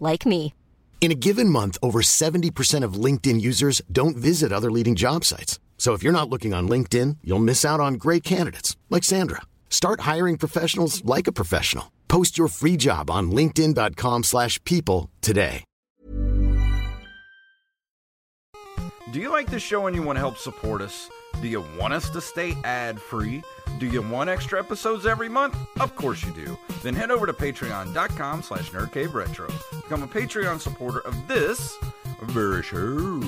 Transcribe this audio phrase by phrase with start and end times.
[0.00, 0.54] like me.
[1.02, 5.60] In a given month, over 70% of LinkedIn users don't visit other leading job sites.
[5.76, 9.42] So if you're not looking on LinkedIn, you'll miss out on great candidates like Sandra.
[9.68, 11.92] Start hiring professionals like a professional.
[12.08, 15.64] Post your free job on linkedin.com/people slash people today.
[19.12, 21.10] Do you like the show and you want to help support us?
[21.40, 23.42] Do you want us to stay ad free?
[23.78, 25.56] Do you want extra episodes every month?
[25.80, 26.58] Of course you do.
[26.82, 29.52] Then head over to patreon.com slash nerdcaveretro.
[29.82, 31.76] Become a Patreon supporter of this
[32.22, 33.20] very show.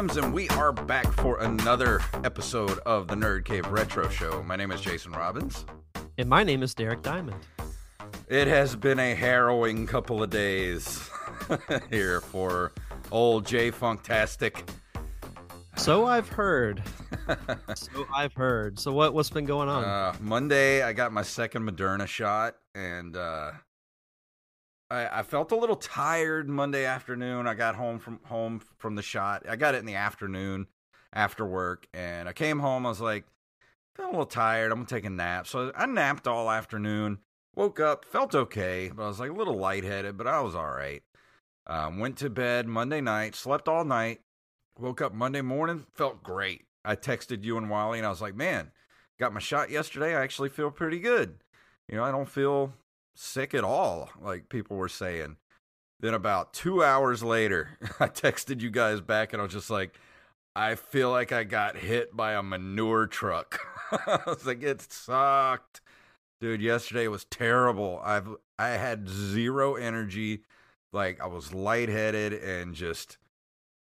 [0.00, 4.42] Programs, and we are back for another episode of the Nerd Cave Retro Show.
[4.44, 5.66] My name is Jason Robbins.
[6.16, 7.36] And my name is Derek Diamond.
[8.26, 11.06] It has been a harrowing couple of days
[11.90, 12.72] here for
[13.10, 14.66] old Jay Funktastic.
[15.76, 16.82] So I've heard.
[17.74, 18.78] so I've heard.
[18.78, 19.84] So what what's been going on?
[19.84, 23.50] Uh, Monday, I got my second Moderna shot, and uh,
[24.90, 27.46] I, I felt a little tired Monday afternoon.
[27.46, 29.44] I got home from home from the shot.
[29.48, 30.66] I got it in the afternoon
[31.12, 32.84] after work, and I came home.
[32.84, 33.24] I was like,
[33.94, 34.72] feeling a little tired.
[34.72, 35.46] I'm gonna take a nap.
[35.46, 37.18] So I napped all afternoon.
[37.54, 40.70] Woke up, felt okay, but I was like a little lightheaded, but I was all
[40.70, 41.02] right.
[41.66, 44.20] Um, went to bed Monday night, slept all night.
[44.78, 46.64] Woke up Monday morning, felt great.
[46.84, 48.70] I texted you and Wally, and I was like, man,
[49.18, 50.14] got my shot yesterday.
[50.14, 51.38] I actually feel pretty good.
[51.88, 52.72] You know, I don't feel
[53.20, 55.36] sick at all, like people were saying.
[56.00, 59.98] Then about two hours later, I texted you guys back, and I was just like,
[60.56, 63.60] I feel like I got hit by a manure truck.
[63.92, 65.80] I was like, it sucked.
[66.40, 68.00] Dude, yesterday was terrible.
[68.02, 70.42] I've I had zero energy.
[70.92, 73.18] Like I was lightheaded and just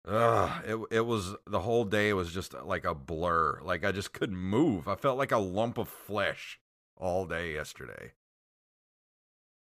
[0.07, 3.59] Ugh, it it was the whole day was just uh, like a blur.
[3.63, 4.88] Like I just couldn't move.
[4.88, 6.59] I felt like a lump of flesh
[6.96, 8.13] all day yesterday.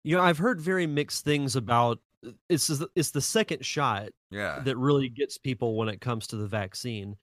[0.04, 4.10] You know, I've heard very mixed things about uh, it's the- it's the second shot
[4.30, 4.60] Yeah.
[4.60, 7.16] that really gets people when it comes to the vaccine.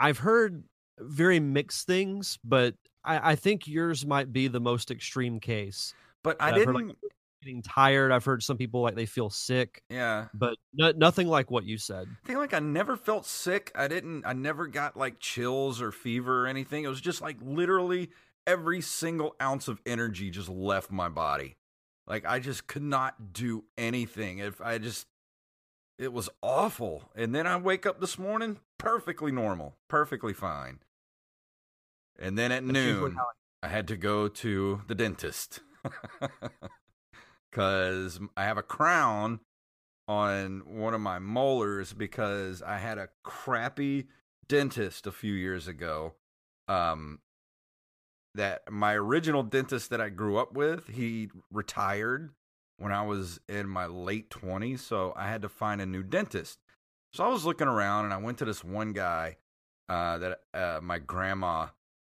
[0.00, 0.64] I've heard
[0.98, 5.94] very mixed things, but I, I think yours might be the most extreme case.
[6.22, 6.96] But I I've heard, didn't like,
[7.42, 8.10] Getting tired.
[8.12, 10.26] I've heard some people like they feel sick, yeah.
[10.34, 12.08] but no, nothing like what you said.
[12.24, 13.70] I think like I never felt sick.
[13.74, 16.82] I didn't I never got like chills or fever or anything.
[16.84, 18.08] It was just like literally
[18.46, 21.56] every single ounce of energy just left my body.
[22.06, 24.38] Like I just could not do anything.
[24.38, 25.06] If I just
[25.98, 27.10] it was awful.
[27.14, 30.80] And then I wake up this morning perfectly normal, perfectly fine.
[32.18, 33.16] And then at That's noon
[33.62, 35.60] I had to go to the dentist.
[37.52, 39.40] Cuz I have a crown
[40.08, 44.06] on one of my molars because I had a crappy
[44.46, 46.14] dentist a few years ago.
[46.68, 47.20] Um,
[48.36, 52.30] that my original dentist that I grew up with, he retired
[52.78, 56.58] when I was in my late 20s, so I had to find a new dentist.
[57.12, 59.36] So I was looking around and I went to this one guy
[59.88, 61.68] uh, that uh, my grandma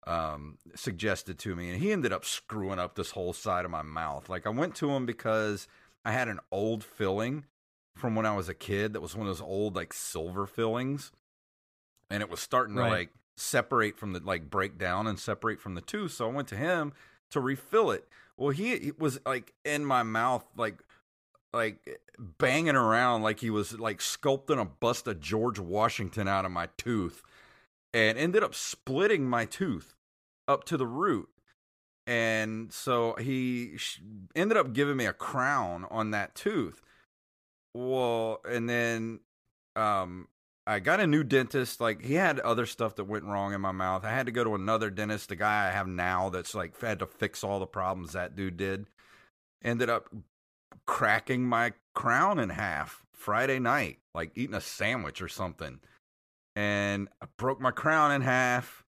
[0.08, 3.82] um, suggested to me, and he ended up screwing up this whole side of my
[3.82, 4.30] mouth.
[4.30, 5.68] Like I went to him because
[6.04, 7.46] I had an old filling
[7.96, 11.12] from when I was a kid that was one of those old like silver fillings,
[12.10, 12.86] and it was starting Right.
[12.86, 16.14] to like separate from the like break down and separate from the tooth.
[16.14, 16.94] So I went to him
[17.32, 18.08] to refill it.
[18.38, 20.82] Well, he, he was like in my mouth, like
[21.54, 26.52] like banging around like he was like sculpting a bust of George Washington out of
[26.52, 27.22] my tooth,
[27.94, 29.96] and ended up splitting my tooth
[30.48, 31.30] up to the root.
[32.08, 33.78] and so he
[34.36, 36.82] ended up giving me a crown on that tooth.
[37.74, 39.20] Well, and then
[39.76, 40.28] um
[40.68, 41.80] I got a new dentist.
[41.80, 44.04] Like he had other stuff that went wrong in my mouth.
[44.04, 47.00] I had to go to another dentist, the guy I have now that's like had
[47.00, 48.88] to fix all the problems that dude did.
[49.64, 50.10] Ended up
[50.86, 55.80] cracking my crown in half Friday night, like eating a sandwich or something.
[56.56, 58.84] And I broke my crown in half.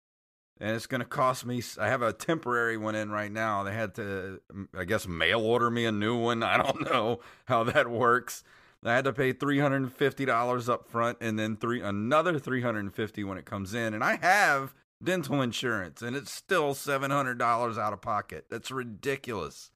[0.61, 1.61] And it's going to cost me.
[1.81, 3.65] I have a temporary one in right now.
[3.65, 4.41] They had to,
[4.79, 6.43] I guess, mail order me a new one.
[6.45, 8.45] I don't know how that works.
[8.85, 12.39] I had to pay three hundred and fifty dollars up front, and then three another
[12.39, 13.95] three hundred and fifty when it comes in.
[13.95, 18.47] And I have dental insurance, and it's still seven hundred dollars out of pocket.
[18.51, 19.71] That's ridiculous.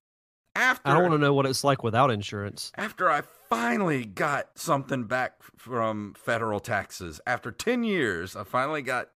[0.54, 2.72] After I don't want to know what it's like without insurance.
[2.76, 9.10] after I finally got something back from federal taxes, after 10 years, I finally got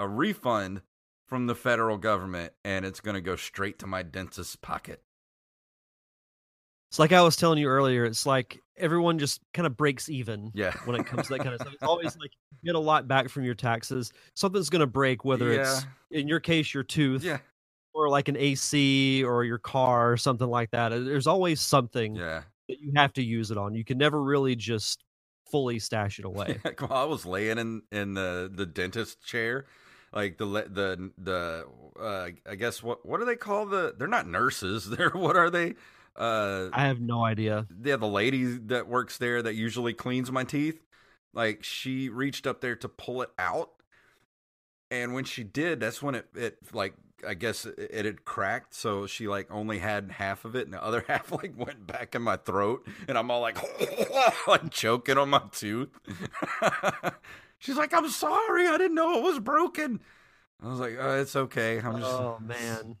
[0.00, 0.82] a refund
[1.26, 5.02] from the federal government and it's going to go straight to my dentist's pocket.
[6.94, 8.04] It's like I was telling you earlier.
[8.04, 10.70] It's like everyone just kind of breaks even Yeah.
[10.84, 11.74] when it comes to that kind of stuff.
[11.74, 14.12] It's always like you get a lot back from your taxes.
[14.34, 17.38] Something's going to break, whether it's in your case your tooth Yeah.
[17.94, 20.90] or like an AC or your car or something like that.
[20.90, 22.42] There's always something Yeah.
[22.68, 23.74] that you have to use it on.
[23.74, 25.02] You can never really just
[25.50, 26.60] fully stash it away.
[26.80, 29.66] Well, I was laying in, in the, the dentist chair.
[30.12, 31.66] Like the the the
[32.00, 35.50] uh, I guess what what do they call the they're not nurses they're what are
[35.50, 35.74] they
[36.16, 37.66] uh I have no idea.
[37.82, 40.80] yeah, the lady that works there that usually cleans my teeth,
[41.32, 43.70] like she reached up there to pull it out,
[44.90, 46.94] and when she did, that's when it it like
[47.26, 50.74] I guess it, it had cracked, so she like only had half of it, and
[50.74, 53.58] the other half like went back in my throat, and I'm all like
[54.46, 55.88] like choking on my tooth.
[57.58, 60.00] She's like, "I'm sorry, I didn't know it was broken."
[60.62, 62.96] I was like, oh, "It's okay, I'm just Oh man.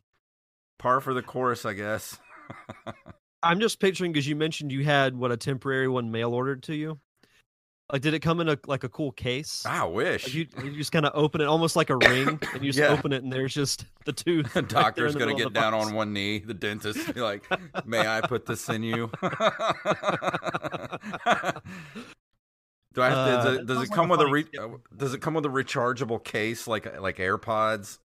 [0.78, 2.18] par for the course, I guess."
[3.42, 6.74] I'm just picturing because you mentioned you had what a temporary one mail ordered to
[6.74, 6.98] you.
[7.92, 9.66] Like, did it come in a like a cool case?
[9.66, 10.24] I wish.
[10.24, 12.78] Like you, you just kind of open it almost like a ring, and you just
[12.78, 12.88] Yeah.
[12.88, 14.50] open it, and there's just the tooth.
[14.54, 15.88] The doctor's the gonna get down box.
[15.88, 16.38] on one knee.
[16.38, 17.44] The dentist be like,
[17.86, 19.10] "May I put this in you?"
[22.94, 24.68] Do I have to, Uh, does it, does sounds it come with a re, uh,
[24.96, 27.98] does it come with a rechargeable case like like AirPods?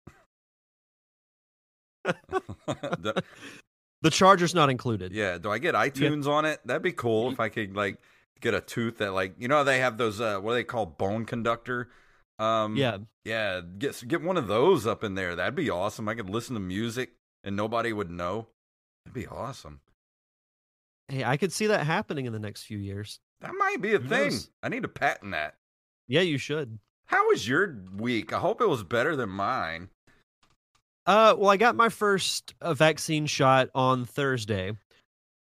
[4.02, 5.12] The- charger's not included.
[5.12, 6.60] yeah, do I get iTunes on it?
[6.66, 7.98] That'd be cool if I could like
[8.40, 10.86] get a tooth that like you know they have those uh what do they call
[10.86, 11.90] bone conductor?
[12.40, 12.98] Um yeah.
[13.26, 15.36] yeah, get get one of those up in there.
[15.36, 16.08] That'd be awesome.
[16.08, 17.12] I could listen to music
[17.44, 18.48] and nobody would know.
[19.06, 19.80] That'd be awesome.
[21.08, 23.20] Hey, I could see that happening in the next few years.
[23.42, 24.24] That might be a Who thing.
[24.26, 24.50] knows?
[24.62, 25.56] I need to patent that.
[26.08, 26.80] Yeah, you should.
[27.06, 28.34] How was your week?
[28.34, 29.90] I hope it was better than mine.
[31.08, 34.74] Uh, well, I got my first uh, vaccine shot on Thursday,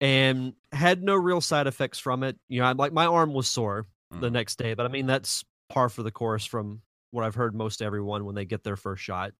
[0.02, 2.38] and had no real side effects from it.
[2.50, 4.34] You know, I'm like my arm was sore the Mm.
[4.34, 6.82] next day, but I mean that's par for the course from
[7.12, 9.32] what I've heard most everyone when they get their first shot.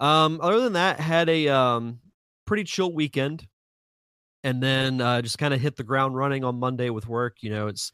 [0.00, 1.98] Um, other than that, had a um
[2.46, 3.46] pretty chill weekend,
[4.44, 7.38] and then uh, just kind of hit the ground running on Monday with work.
[7.42, 7.90] You know, it's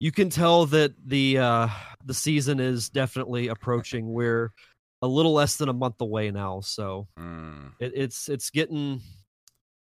[0.00, 1.68] you can tell that the uh
[2.04, 4.12] the season is definitely approaching.
[4.12, 4.52] We're
[5.02, 7.72] a little less than a month away now, so Mm.
[7.80, 9.00] it, it's it's getting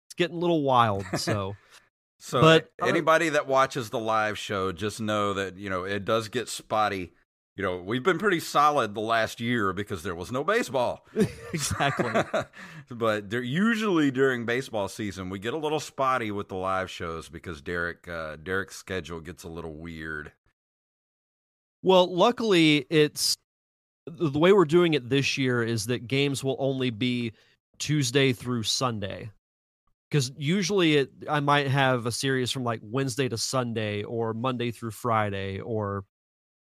[0.06, 1.06] it's getting a little wild.
[1.18, 1.56] So
[2.18, 6.06] So, But, uh, anybody that watches the live show, just know that you know it
[6.06, 7.12] does get spotty.
[7.56, 11.06] You know, we've been pretty solid the last year because there was no baseball.
[11.54, 12.24] exactly.
[12.90, 17.30] but there, usually during baseball season, we get a little spotty with the live shows
[17.30, 20.32] because Derek uh, Derek's schedule gets a little weird.
[21.84, 23.38] Well, luckily, it's
[24.06, 27.32] the way we're doing it this year is that games will only be
[27.80, 29.30] Tuesday through Sunday.
[30.10, 34.72] Because usually it, I might have a series from like Wednesday to Sunday, or Monday
[34.72, 36.06] through Friday, or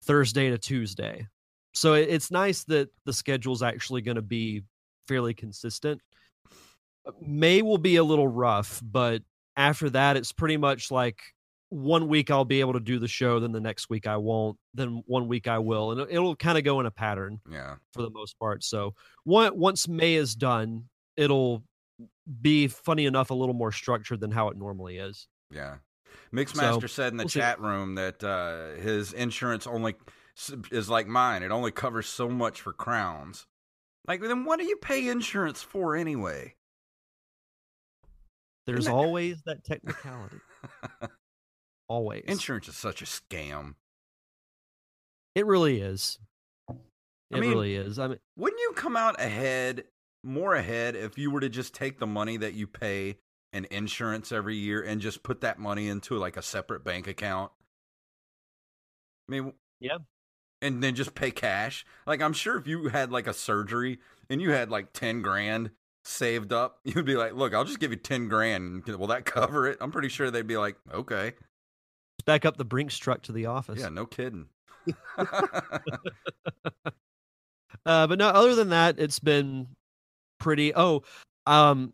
[0.03, 1.27] Thursday to Tuesday.
[1.73, 4.63] So it, it's nice that the schedule's actually going to be
[5.07, 6.01] fairly consistent.
[7.21, 9.21] May will be a little rough, but
[9.55, 11.19] after that, it's pretty much like
[11.69, 14.57] one week I'll be able to do the show, then the next week I won't,
[14.73, 17.75] then one week I will, and it'll kind of go in a pattern Yeah.
[17.93, 18.63] for the most part.
[18.63, 18.93] So
[19.25, 20.85] once May is done,
[21.17, 21.63] it'll
[22.41, 25.27] be funny enough a little more structured than how it normally is.
[25.51, 25.77] Yeah.
[26.33, 27.39] Mixmaster So, said in the we'll see.
[27.39, 29.95] chat room that uh, his insurance only
[30.71, 31.43] is like mine.
[31.43, 33.45] It only covers so much for crowns.
[34.07, 36.55] Like, then what do you pay insurance for anyway?
[38.65, 40.37] There's that- always that technicality.
[41.89, 42.23] Always.
[42.27, 43.75] Insurance is such a scam.
[45.35, 46.19] It really is.
[46.69, 46.73] I
[47.31, 47.99] It mean- really is.
[47.99, 49.85] I mean, Wouldn't you come out ahead
[50.23, 53.19] more ahead if you were to just take the money that you pay
[53.53, 57.51] in insurance every year and just put that money into like a separate bank account.
[59.29, 59.99] I mean, Yeah.
[60.61, 61.85] and then just pay cash.
[62.05, 65.71] Like I'm sure if you had like a surgery and you had like ten grand
[66.03, 68.85] saved up, you'd be like, "Look, I'll just give you ten grand.
[68.87, 71.33] Will that cover it?" I'm pretty sure they'd be like, "Okay,
[72.27, 73.79] Back up the Brinks truck to the office.
[73.79, 74.45] yeah, no kidding."
[77.85, 79.65] Uh, but no, other than that, it's been
[80.39, 80.73] pretty.
[80.75, 81.03] Oh,
[81.45, 81.93] um,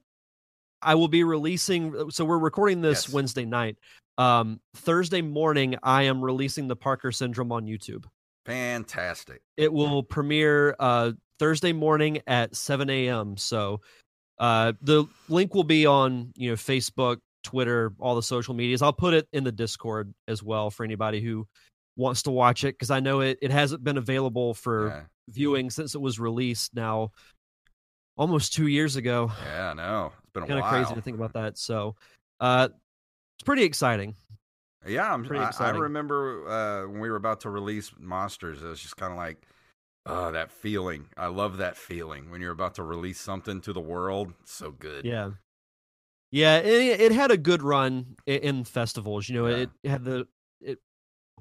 [0.82, 2.10] I will be releasing.
[2.10, 3.13] So we're recording this Yes.
[3.13, 3.78] Wednesday night.
[4.18, 8.06] Um, Thursday morning, I am releasing the Parker Syndrome on YouTube.
[8.48, 9.42] Fantastic.
[9.56, 13.38] It will premiere uh, Thursday morning at 7 a.m.
[13.38, 13.82] So
[14.40, 18.82] uh, the link will be on you know Facebook, Twitter, all the social medias.
[18.82, 21.48] I'll put it in the Discord as well for anybody who
[21.96, 25.70] wants to watch it because I know it, it hasn't been available for Yeah, viewing
[25.70, 27.12] since it was released now
[28.18, 29.32] almost two years ago.
[29.46, 30.12] yeah, I know.
[30.24, 31.58] It's been a Kind of crazy to think about that.
[31.58, 31.96] So
[32.40, 32.70] uh,
[33.38, 34.16] it's pretty exciting.
[34.86, 38.62] Yeah, I'm, Pretty I, I remember uh, when we were about to release Monsters.
[38.62, 39.38] It was just kind of like,
[40.06, 41.06] oh, that feeling.
[41.16, 44.34] I love that feeling when you're about to release something to the world.
[44.42, 45.06] It's so good.
[45.06, 45.32] Yeah.
[46.34, 49.30] Yeah, it, it had a good run i- in festivals.
[49.30, 49.66] You know, Yeah.
[49.84, 50.28] it had the
[50.62, 50.80] it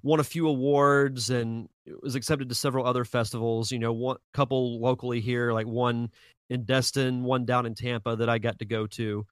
[0.02, 3.72] won a few awards and it was accepted to several other festivals.
[3.72, 6.10] You know, one couple locally here, like one
[6.50, 9.26] in Destin, one down in Tampa that I got to go to.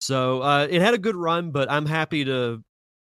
[0.00, 2.64] So uh, it had a good run, but I'm happy to.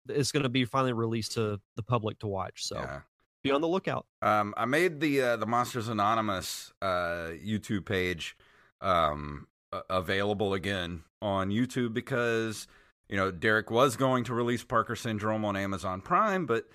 [0.07, 2.65] It's going to be finally released to the public to watch.
[2.65, 2.99] So Yeah.
[3.43, 4.05] be on the lookout.
[4.21, 8.37] Um, I made the uh, the Monsters Anonymous uh, YouTube page
[8.79, 9.47] um,
[9.89, 12.67] available again on YouTube because
[13.07, 16.69] you know Derek was going to release Parker Syndrome on Amazon Prime, but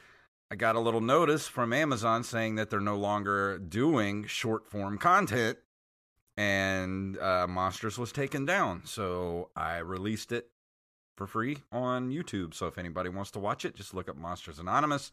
[0.50, 4.98] I got a little notice from Amazon saying that they're no longer doing short form
[4.98, 5.58] content,
[6.36, 8.82] and uh, Monsters was taken down.
[8.84, 10.50] So I released it
[11.16, 12.54] for free on YouTube.
[12.54, 15.10] So if anybody wants to watch it, just look up Monsters Anonymous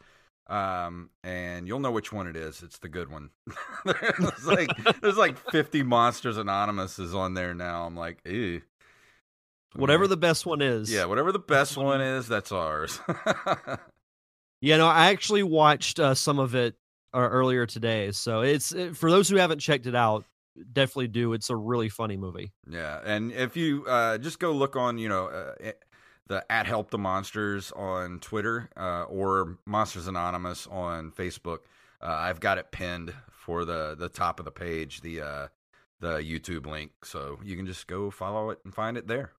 [0.51, 2.61] um, and you'll know which one it is.
[2.61, 3.29] It's the good one.
[3.85, 4.69] there's like
[5.01, 7.85] there's like 50 Monsters Anonymous is on there now.
[7.85, 8.61] I'm like, ew.
[9.75, 10.91] Whatever the best one is.
[10.91, 12.99] yeah, whatever the best one is, that's ours.
[14.63, 16.75] Yeah, no, I actually watched uh, some of it
[17.15, 18.11] uh, earlier today.
[18.11, 20.23] So it's it, for those who haven't checked it out,
[20.71, 21.33] definitely do.
[21.33, 22.51] It's a really funny movie.
[22.69, 25.71] yeah, and if you uh, just go look on, you know, uh,
[26.27, 31.59] the at Help the Monsters on Twitter uh, or Monsters Anonymous on Facebook,
[32.01, 35.47] uh, I've got it pinned for the the top of the page, the uh,
[35.99, 39.31] the YouTube link, so you can just go follow it and find it there.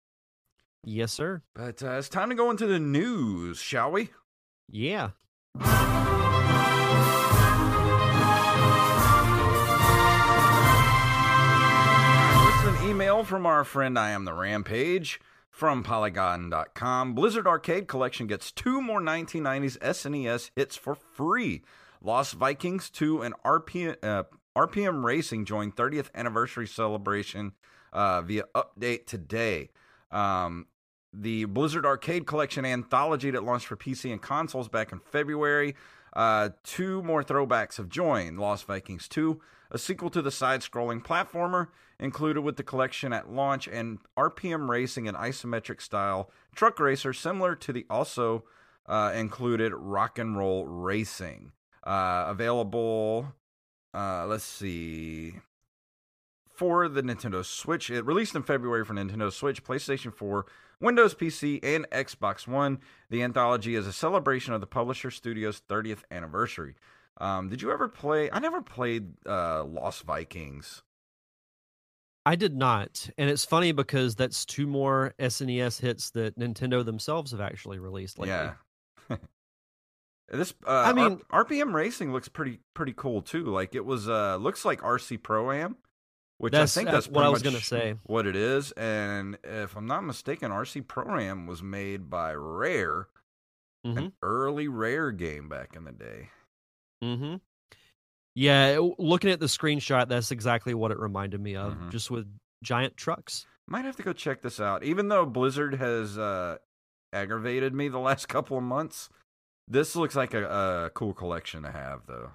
[0.85, 1.43] Yes, sir.
[1.55, 4.11] But uh, it's time to go into the news, shall we?
[4.69, 5.11] Yeah.
[5.55, 5.69] This
[12.57, 15.21] is an email from our friend I Am the Rampage
[15.53, 17.15] from Polygon.com.
[17.15, 21.63] Blizzard Arcade Collection gets two more 1990s SNES hits for free.
[22.01, 24.25] Lost Vikings 2 and RPM, uh,
[24.57, 27.53] RPM Racing join 30th anniversary celebration
[27.93, 29.69] uh, via update today.
[30.11, 30.67] Um,
[31.13, 35.77] the Blizzard Arcade Collection anthology that launched for PC and consoles back in February.
[36.15, 39.41] Uh, two more throwbacks have joined Lost Vikings 2,
[39.73, 44.69] a sequel to the side scrolling platformer included with the collection at launch, and RPM
[44.69, 48.45] Racing, an isometric style truck racer similar to the also
[48.87, 51.53] uh, included Rock and Roll Racing.
[51.83, 53.35] Uh, available,
[53.95, 55.35] uh, let's see,
[56.47, 57.91] for the Nintendo Switch.
[57.91, 60.47] It released in February for Nintendo Switch, PlayStation 4,
[60.81, 62.81] Windows PC, and Xbox One.
[63.09, 66.77] The anthology is a celebration of the publisher studio's 30th anniversary.
[67.21, 68.31] Um, did you ever play?
[68.31, 70.83] I never played uh, Lost Vikings.
[72.25, 73.11] I did not.
[73.19, 78.19] And it's funny because that's two more SNES hits that Nintendo themselves have actually released
[78.19, 78.35] lately.
[78.35, 78.55] Yeah.
[80.31, 83.45] this uh, I mean- R- RPM Racing looks pretty pretty cool too.
[83.47, 85.77] Like it was uh looks like RC Pro Am,
[86.39, 87.97] which I think that's that's what I was gonna say.
[88.05, 93.09] What it is, and if I'm not mistaken, RC Pro Am was made by Rare,
[93.85, 93.99] Mm-hmm.
[93.99, 96.29] an early Rare game back in the day.
[97.03, 97.37] Mm-hmm.
[98.35, 101.91] Yeah, looking at the screenshot, that's exactly what it reminded me of, Mhm.
[101.91, 102.27] just with
[102.63, 103.47] giant trucks.
[103.69, 104.85] Might have to go check this out.
[104.85, 106.57] Even though Blizzard has uh,
[107.13, 109.09] aggravated me the last couple of months,
[109.69, 112.31] this looks like a, a cool collection to have, though.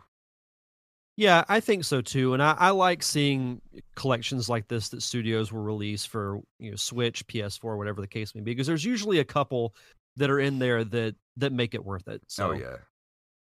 [1.15, 2.35] Yeah, I think so too.
[2.35, 3.59] And I, I like seeing
[3.95, 8.35] collections like this that studios will release for you know Switch, PS4, whatever the case
[8.35, 9.73] may be, because there's usually a couple
[10.17, 12.21] that are in there that that make it worth it.
[12.27, 12.75] So oh yeah,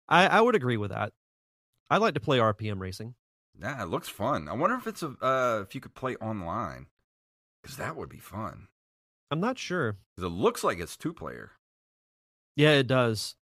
[0.10, 1.14] I, I would agree with that.
[1.90, 3.16] I'd like to play RPM racing.
[3.60, 4.48] Yeah, it looks fun.
[4.48, 6.88] I wonder if it's a uh, if you could play online,
[7.62, 8.68] because that would be fun.
[9.32, 9.94] I'm not sure.
[10.16, 11.52] 'Cause it looks like it's two player.
[12.56, 13.36] Yeah, it does.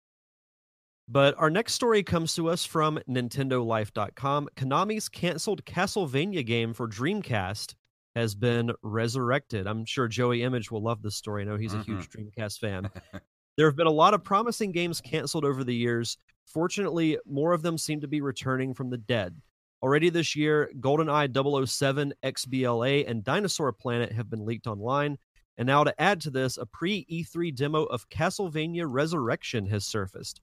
[1.06, 4.49] But our next story comes to us from NintendoLife.com.
[4.56, 7.75] Konami's canceled Castlevania game for Dreamcast
[8.14, 9.66] has been resurrected.
[9.66, 11.42] I'm sure Joey Image will love this story.
[11.42, 12.90] I know he's a huge Dreamcast fan.
[13.57, 16.19] there have been a lot of promising games canceled over the years.
[16.47, 19.41] Fortunately, more of them seem to be returning from the dead.
[19.83, 25.19] Already this year, GoldenEye 007, XBLA, and Dinosaur Planet have been leaked online.
[25.59, 30.41] And now, to add to this, a pre E3 demo of Castlevania Resurrection has surfaced.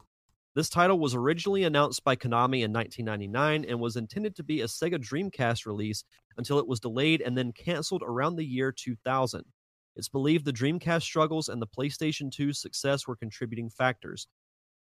[0.54, 4.66] This title was originally announced by Konami in 1999 and was intended to be a
[4.66, 6.04] Sega Dreamcast release
[6.38, 9.44] until it was delayed and then canceled around the year 2000.
[9.96, 14.28] It's believed the Dreamcast struggles and the PlayStation 2's success were contributing factors.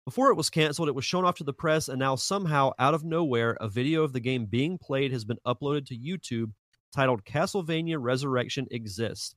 [0.04, 2.94] Before it was canceled, it was shown off to the press, and now somehow, out
[2.94, 6.52] of nowhere, a video of the game being played has been uploaded to YouTube
[6.94, 9.34] titled Castlevania Resurrection Exists.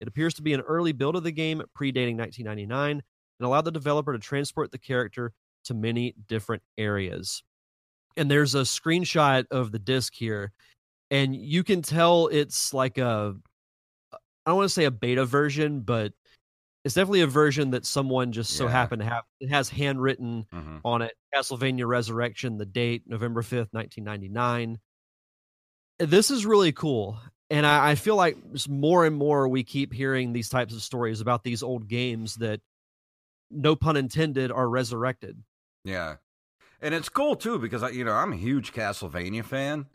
[0.00, 3.70] It appears to be an early build of the game, predating 1999, and allowed the
[3.70, 5.32] developer to transport the character
[5.64, 7.42] to many different areas.
[8.16, 10.52] And there's a screenshot of the disc here,
[11.10, 13.34] and you can tell it's like a
[14.46, 16.12] I don't want to say a beta version, but
[16.84, 18.72] it's definitely a version that someone just so Yeah.
[18.72, 19.24] happened to have.
[19.40, 20.80] It has handwritten Mhm.
[20.84, 24.78] on it Castlevania Resurrection, the date, November 5th, 1999.
[25.98, 27.18] This is really cool.
[27.50, 28.36] And I, I feel like
[28.68, 32.60] more and more we keep hearing these types of stories about these old games that,
[33.50, 35.42] no pun intended, are resurrected.
[35.84, 36.16] Yeah,
[36.80, 39.86] and it's cool too because I, you know, I'm a huge Castlevania fan,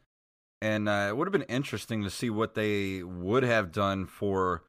[0.61, 4.63] and uh, it would have been interesting to see what they would have done for,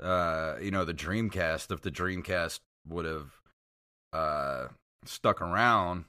[0.00, 3.30] uh, you know, the Dreamcast if the Dreamcast would have
[4.12, 4.68] uh,
[5.04, 6.04] stuck around.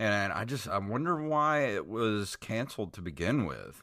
[0.00, 3.82] And I just I wonder why it was canceled to begin with.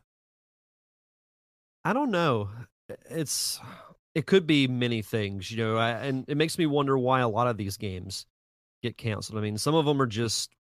[1.84, 2.50] I don't know.
[3.10, 3.60] It's
[4.14, 7.28] it could be many things, you know, I, and it makes me wonder why a
[7.28, 8.26] lot of these games
[8.82, 9.38] get canceled.
[9.38, 10.56] I mean, some of them are just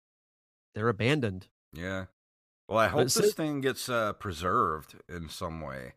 [0.74, 1.48] they're abandoned.
[1.72, 2.06] Yeah.
[2.74, 5.94] Well, I hope this thing gets uh, preserved in some way.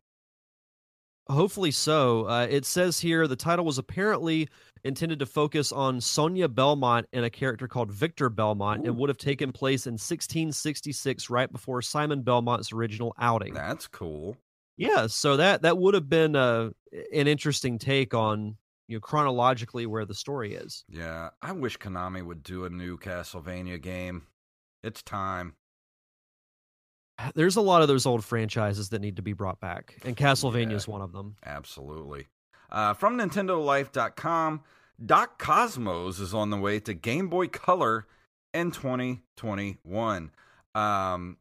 [1.26, 2.28] Hopefully so.
[2.28, 4.50] Uh, it says here the title was apparently
[4.84, 9.16] intended to focus on Sonia Belmont and a character called Victor Belmont and would have
[9.16, 13.54] taken place in 1666, right before Simon Belmont's original outing.
[13.54, 14.36] That's cool.
[14.76, 19.86] Yeah, so that that would have been uh, an interesting take on you know chronologically
[19.86, 20.84] where the story is.
[20.90, 24.26] Yeah, I wish Konami would do a new Castlevania game.
[24.84, 25.54] It's time.
[27.34, 30.72] There's a lot of those old franchises that need to be brought back, and Castlevania
[30.74, 30.92] is Yeah.
[30.92, 31.36] one of them.
[31.44, 32.26] Absolutely.
[32.70, 34.62] Uh, from NintendoLife.com,
[35.04, 38.06] Doc Cosmos is on the way to Game Boy Color
[38.52, 40.30] in 2021.
[40.74, 41.36] Um,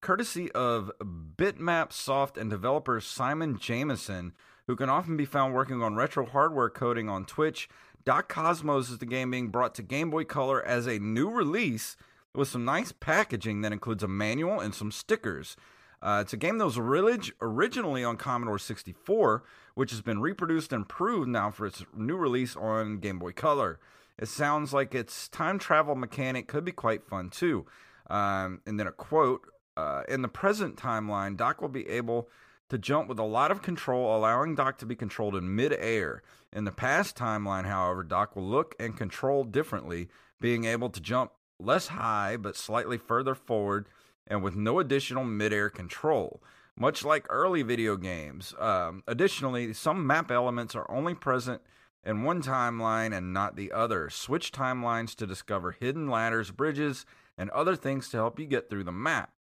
[0.00, 4.32] courtesy of Bitmap Soft and developer Simon Jameson,
[4.66, 7.68] who can often be found working on retro hardware coding on Twitch.
[8.04, 11.96] Doc Cosmos is the game being brought to Game Boy Color as a new release
[12.34, 15.56] with some nice packaging that includes a manual and some stickers.
[16.00, 20.72] Uh, it's a game that was orig- originally on Commodore 64, which has been reproduced
[20.72, 23.78] and improved now for its new release on Game Boy Color.
[24.18, 27.66] It sounds like its time travel mechanic could be quite fun too.
[28.10, 29.42] Um, and then a quote
[29.76, 32.28] uh, In the present timeline, Doc will be able
[32.68, 36.22] to jump with a lot of control, allowing Doc to be controlled in midair.
[36.52, 40.08] In the past timeline, however, Doc will look and control differently,
[40.40, 41.32] being able to jump
[41.64, 43.86] less high but slightly further forward
[44.26, 46.42] and with no additional midair control,
[46.76, 48.54] much like early video games.
[48.58, 51.60] Um, additionally, some map elements are only present
[52.04, 54.10] in one timeline and not the other.
[54.10, 57.06] Switch timelines to discover hidden ladders, bridges,
[57.38, 59.32] and other things to help you get through the map.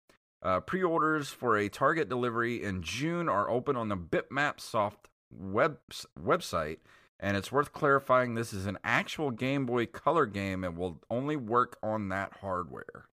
[0.44, 5.10] Uh, Pre orders for a target delivery in June are open on the Bitmap Soft
[5.32, 5.80] web-
[6.20, 6.78] website,
[7.22, 11.36] and it's worth clarifying this is an actual Game Boy Color game and will only
[11.38, 13.06] work on that hardware.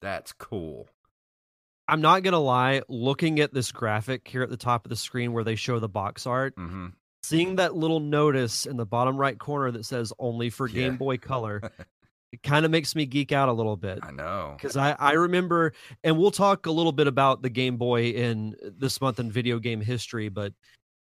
[0.00, 0.88] That's cool.
[1.88, 5.32] I'm not gonna lie, looking at this graphic here at the top of the screen
[5.32, 6.88] where they show the box art, hmm
[7.24, 10.74] seeing that little notice in the bottom right corner that says only for Yeah.
[10.74, 11.62] Game Boy Color,
[12.32, 14.00] it kind of makes me geek out a little bit.
[14.02, 14.54] I know.
[14.56, 18.56] Because I, I remember, and we'll talk a little bit about the Game Boy in
[18.60, 20.52] this month in video game history, but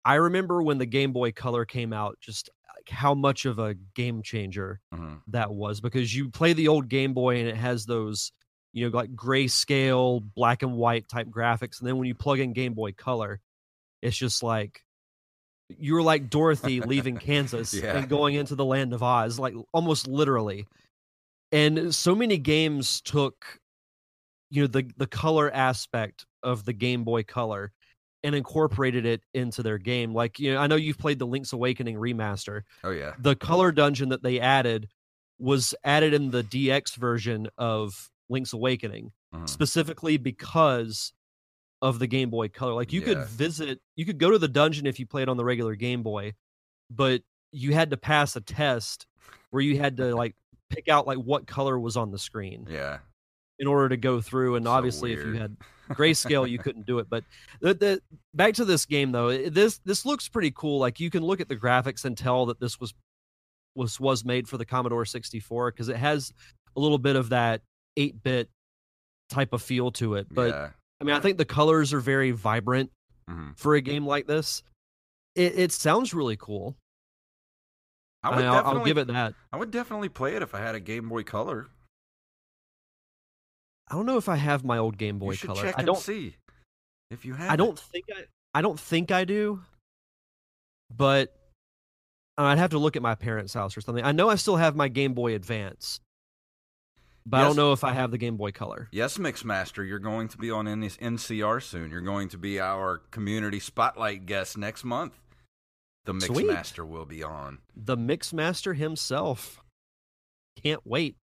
[0.04, 3.74] I remember when the Game Boy Color came out, just like how much of a
[3.94, 7.86] game changer hmm that was because you play the old Game Boy and it has
[7.86, 8.32] those,
[8.72, 11.78] you know, like grayscale, black and white type graphics.
[11.78, 13.40] And then when you plug in Game Boy Color,
[14.02, 14.82] it's just like
[15.68, 17.96] you're like Dorothy leaving Kansas Yeah.
[17.96, 20.66] and going into the land of Oz, like almost literally.
[21.52, 23.60] And so many games took
[24.50, 27.72] you know the the color aspect of the Game Boy Color
[28.24, 30.14] and incorporated it into their game.
[30.14, 32.62] Like you know, I know you've played the Link's Awakening remaster.
[32.84, 33.14] Oh yeah.
[33.18, 34.88] The color dungeon that they added
[35.38, 39.48] was added in the DX version of Link's Awakening Mhm.
[39.48, 41.12] specifically because
[41.80, 42.74] of the Game Boy Color.
[42.74, 45.44] Like you could visit, you could go to the dungeon if you played on the
[45.44, 46.34] regular Game Boy,
[46.90, 49.06] but you had to pass a test
[49.50, 50.36] where you had to like
[50.70, 52.98] pick out like what color was on the screen Yeah.
[53.58, 54.54] in order to go through.
[54.56, 55.56] And So obviously, if you had
[55.94, 57.08] grayscale, you couldn't do it.
[57.10, 57.24] But
[57.60, 58.02] the, the
[58.34, 60.78] back to this game though, this this looks pretty cool.
[60.78, 62.94] Like you can look at the graphics and tell that this was
[63.74, 66.32] was was made for the Commodore 64 because it has
[66.76, 67.62] a little bit of that
[67.96, 68.48] 8 bit
[69.30, 70.26] type of feel to it.
[70.30, 70.68] But yeah.
[71.00, 72.90] I mean, I think the colors are very vibrant
[73.30, 73.56] Mhm.
[73.58, 74.62] for a game like this.
[75.34, 76.76] It, it sounds really cool.
[78.22, 79.34] I I would will definitely give it that.
[79.52, 81.68] I would definitely play it if I had a Game Boy Color.
[83.92, 85.62] I don't know if I have my old Game Boy you should Color.
[85.64, 85.98] check I don't.
[85.98, 86.34] see
[87.10, 87.50] if you have.
[87.50, 88.24] I don't think I.
[88.54, 89.60] I don't think I do.
[90.94, 91.36] But
[92.38, 94.02] I'd have to look at my parents' house or something.
[94.02, 96.00] I know I still have my Game Boy Advance,
[97.26, 98.88] but I don't know if I have the Game Boy Color.
[98.92, 101.90] Yes, Mixmaster, you're going to be on NCR soon.
[101.90, 105.18] You're going to be our community spotlight guest next month.
[106.06, 106.46] The Sweet.
[106.46, 107.58] Mixmaster will be on.
[107.76, 109.62] The Mixmaster himself.
[110.62, 111.16] Can't wait.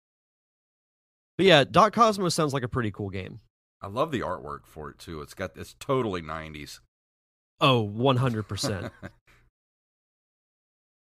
[1.37, 3.40] But yeah, Doc Cosmos sounds like a pretty cool game.
[3.83, 5.20] I love the artwork for it too.
[5.20, 6.81] It's got it's totally 90s.
[7.61, 8.90] Oh, 100%.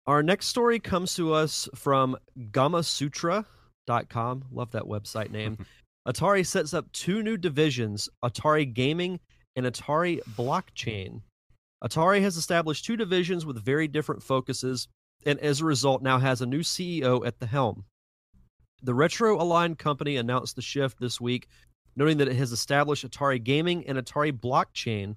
[0.07, 2.17] Our next story comes to us from
[2.51, 4.45] gamasutra.com.
[4.51, 5.57] Love that website name.
[6.07, 9.19] Atari sets up two new divisions Atari Gaming
[9.55, 11.21] and Atari Blockchain.
[11.83, 14.87] Atari has established two divisions with very different focuses,
[15.25, 17.85] and as a result, now has a new CEO at the helm.
[18.83, 21.47] The retro aligned company announced the shift this week,
[21.95, 25.15] noting that it has established Atari Gaming and Atari Blockchain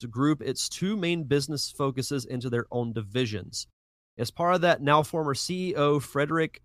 [0.00, 3.66] to group its two main business focuses into their own divisions.
[4.18, 6.62] As part of that, now former CEO Frederick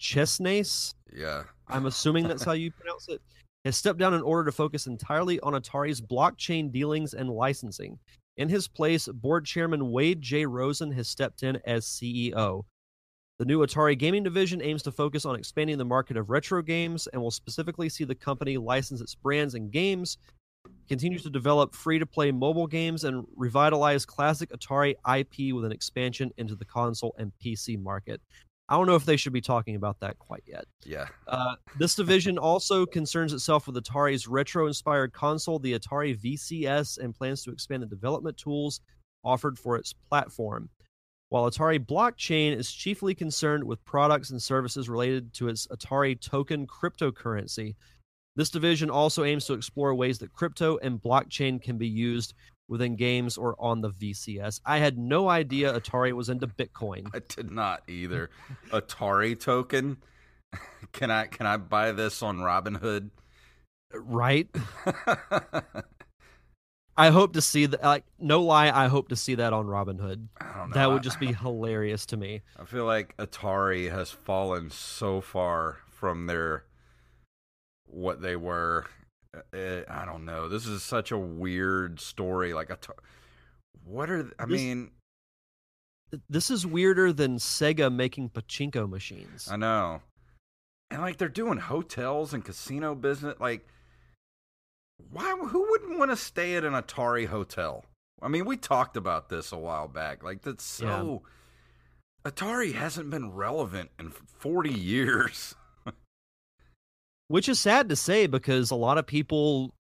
[0.00, 1.44] Chesnais, Yeah.
[1.66, 3.20] I'm assuming that's how you pronounce it,
[3.64, 7.98] has stepped down in order to focus entirely on Atari's blockchain dealings and licensing.
[8.36, 10.46] In his place, board chairman Wade J.
[10.46, 12.64] Rosen has stepped in as CEO.
[13.38, 17.06] The new Atari gaming division aims to focus on expanding the market of retro games
[17.06, 20.18] and will specifically see the company license its brands and games,
[20.88, 25.70] continue to develop free to play mobile games, and revitalize classic Atari IP with an
[25.70, 28.20] expansion into the console and PC market.
[28.68, 30.64] I don't know if they should be talking about that quite yet.
[30.84, 31.06] Yeah.
[31.28, 37.14] Uh, this division also concerns itself with Atari's retro inspired console, the Atari VCS, and
[37.14, 38.80] plans to expand the development tools
[39.24, 40.68] offered for its platform.
[41.30, 46.66] While Atari Blockchain is chiefly concerned with products and services related to its Atari token
[46.66, 47.74] cryptocurrency,
[48.34, 52.34] this division also aims to explore ways that crypto and blockchain can be used
[52.68, 54.60] within games or on the VCS.
[54.64, 57.10] I had no idea Atari was into Bitcoin.
[57.14, 58.30] I did not either.
[58.70, 59.98] Atari token.
[60.92, 63.10] Can I can I buy this on Robinhood?
[63.92, 64.48] Right?
[66.98, 67.82] I hope to see that.
[67.82, 70.26] Like, no lie, I hope to see that on Robinhood.
[70.40, 70.74] Don't know.
[70.74, 72.42] That would just be hilarious to me.
[72.58, 76.64] I feel like Atari has fallen so far from their
[77.86, 78.86] what they were.
[79.34, 80.48] Uh, I don't know.
[80.48, 82.52] This is such a weird story.
[82.52, 82.98] Like Atari,
[83.84, 84.90] what are I This- mean?
[86.30, 89.46] This is weirder than Sega making pachinko machines.
[89.50, 90.00] I know,
[90.90, 93.34] and like they're doing hotels and casino business.
[93.38, 93.66] Like,
[95.10, 95.30] why?
[95.36, 97.84] Who wouldn't want to stay at an Atari hotel?
[98.20, 100.22] I mean, we talked about this a while back.
[100.22, 101.22] Like that's so.
[102.24, 105.54] Atari hasn't been relevant in forty years.
[107.28, 109.72] Which is sad to say because a lot of people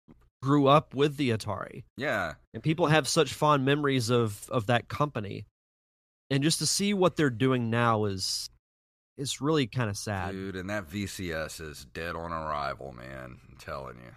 [0.42, 2.34] grew up with the Atari Yeah.
[2.52, 5.46] and people have such fond memories of of that company.
[6.28, 8.50] And just to see what they're doing now is
[9.16, 10.32] is really kind of sad.
[10.32, 13.38] Dude, and that VCS is dead on arrival, man.
[13.48, 14.12] I'm telling you.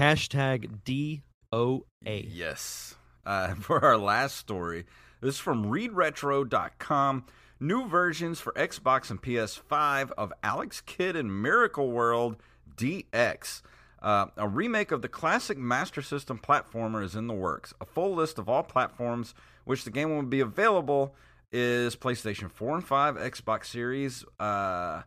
[0.00, 1.20] Hashtag
[1.52, 2.26] DOA.
[2.26, 2.94] Yes.
[3.26, 4.86] Uh, for our last story,
[5.20, 7.26] this is from ReadRetro.com.
[7.60, 12.36] New versions for Xbox and PS5 of Alex Kidd in Miracle World
[12.76, 13.60] DX.
[14.00, 17.74] Uh, a remake of the classic Master System platformer is in the works.
[17.78, 19.34] A full list of all platforms
[19.66, 21.14] which the game will be available
[21.52, 25.02] is PlayStation 4 and 5, Xbox Series, uh,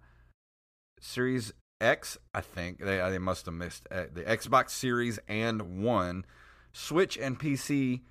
[0.99, 2.79] Series X, I think.
[2.79, 6.25] They, they must have missed uh, the Xbox Series and 1,
[6.71, 8.01] Switch and PC,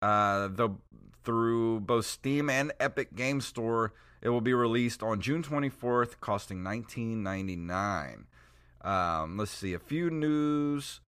[0.00, 0.70] uh, the,
[1.24, 3.92] through both Steam and Epic Game Store.
[4.20, 8.24] It will be released on June 24th, costing $19.99.
[8.84, 11.00] Um, let's see a few news.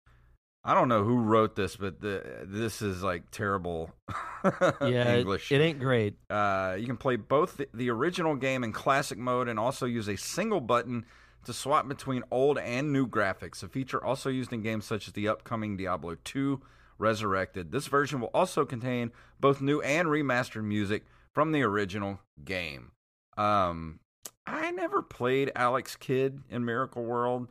[0.67, 3.91] I don't know who wrote this, but the, this is like terrible
[4.45, 5.53] Yeah, it- English.
[5.53, 6.15] It, ain't great.
[6.31, 10.09] Uh, you can play both the, the original game in classic mode and also use
[10.09, 11.05] a single button
[11.45, 13.63] to swap between old and new graphics.
[13.63, 16.61] A feature also used in games such as the upcoming Diablo 2
[16.97, 17.73] Resurrected.
[17.73, 22.93] This version will also contain both new and remastered music from the original game.
[23.37, 23.99] Um,
[24.47, 27.49] I never played Alex Kidd in Miracle World,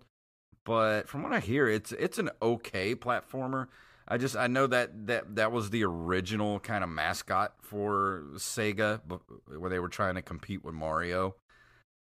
[0.64, 3.68] but from what I hear, it's it's an okay platformer.
[4.08, 9.02] I just I know that that that was the original kind of mascot for Sega,
[9.48, 11.36] where they were trying to compete with Mario,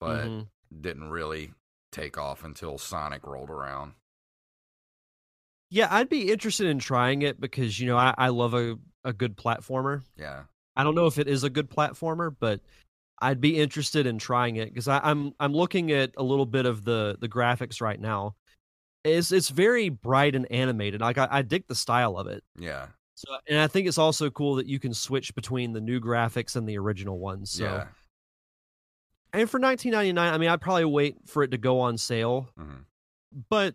[0.00, 0.48] but Mhm.
[0.80, 1.52] didn't really
[1.92, 3.92] take off until Sonic rolled around.
[5.70, 9.12] Yeah, I'd be interested in trying it because you know I, I love a, a
[9.12, 10.02] good platformer.
[10.16, 10.42] Yeah,
[10.76, 12.61] I don't know if it is a good platformer, but
[13.20, 16.85] I'd be interested in trying it because I'm I'm looking at a little bit of
[16.85, 18.35] the the graphics right now.
[19.05, 21.00] It's it's very bright and animated.
[21.00, 22.44] Like I, I dig the style of it.
[22.59, 26.00] yeah, So and I think it's also cool that you can switch between the new
[26.00, 27.50] graphics and the original ones.
[27.50, 27.87] So yeah.
[29.32, 32.84] And for 19.99, I mean I'd probably wait for it to go on sale, Mhm.
[33.48, 33.74] but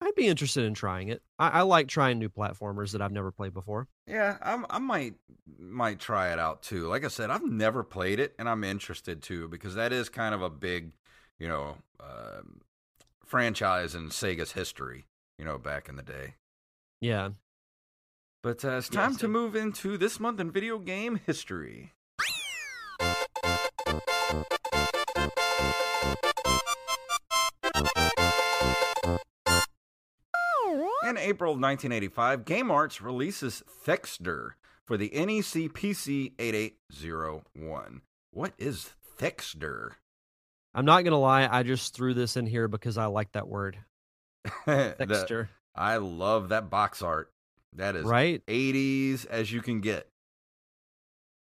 [0.00, 1.22] I'd be interested in trying it.
[1.38, 3.88] I, I like trying new platformers that I've never played before.
[4.06, 5.14] Yeah, I'm, I might
[5.58, 6.86] might try it out too.
[6.86, 10.34] Like I said, I've never played it, and I'm interested too because that is kind
[10.34, 10.92] of a big,
[11.38, 12.60] you know, um
[13.24, 15.06] franchise in Sega's history.
[15.38, 16.34] You know, back in the day.
[17.00, 17.30] Yeah.
[18.42, 21.92] But uh, it's time to move into this month in video game history.
[31.06, 34.56] In April of 1985, Game Arts releases Thexter
[34.88, 38.00] for the NEC PC 8801.
[38.32, 39.98] What is Thexter?
[40.74, 43.78] I'm not gonna lie, I just threw this in here because I like that word.
[44.66, 47.30] The- I love that box art.
[47.74, 48.44] That is right?
[48.46, 50.08] 80s as you can get.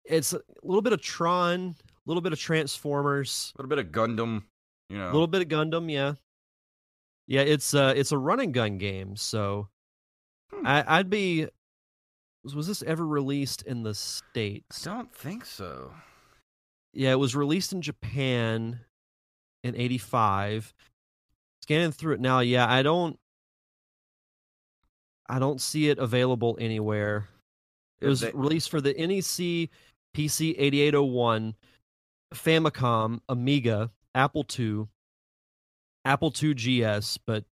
[0.05, 3.93] It's a little bit of Tron, a little bit of Transformers, A little bit of
[3.93, 4.43] Gundam,
[4.91, 5.05] you know.
[5.11, 6.15] a little bit of Gundam, yeah.
[7.27, 9.69] Yeah, it's uh it's a run and gun game, so
[10.53, 10.67] Hmm.
[10.67, 11.49] I, I'd be
[12.45, 14.87] was this ever released in the States?
[14.87, 15.93] I don't think so.
[16.93, 18.81] Yeah, it was released in Japan
[19.63, 20.73] in eighty five.
[21.63, 23.19] Scanning through it now, yeah, I don't
[25.27, 27.29] I don't see it available anywhere.
[28.01, 29.71] It was they- released for the NEC
[30.15, 31.55] PC 8801,
[32.35, 34.87] Famicom, Amiga, Apple II,
[36.05, 37.45] Apple II GS, but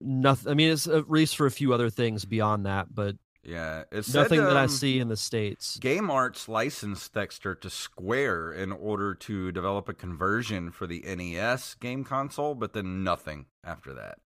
[0.00, 0.50] nothing.
[0.50, 4.22] I mean, it's released for a few other things beyond that, but Yeah, it said,
[4.22, 5.78] nothing that I um, see in the states.
[5.78, 11.74] Game Arts licensed Thexter to Square in order to develop a conversion for the NES
[11.74, 14.18] game console, but then nothing after that.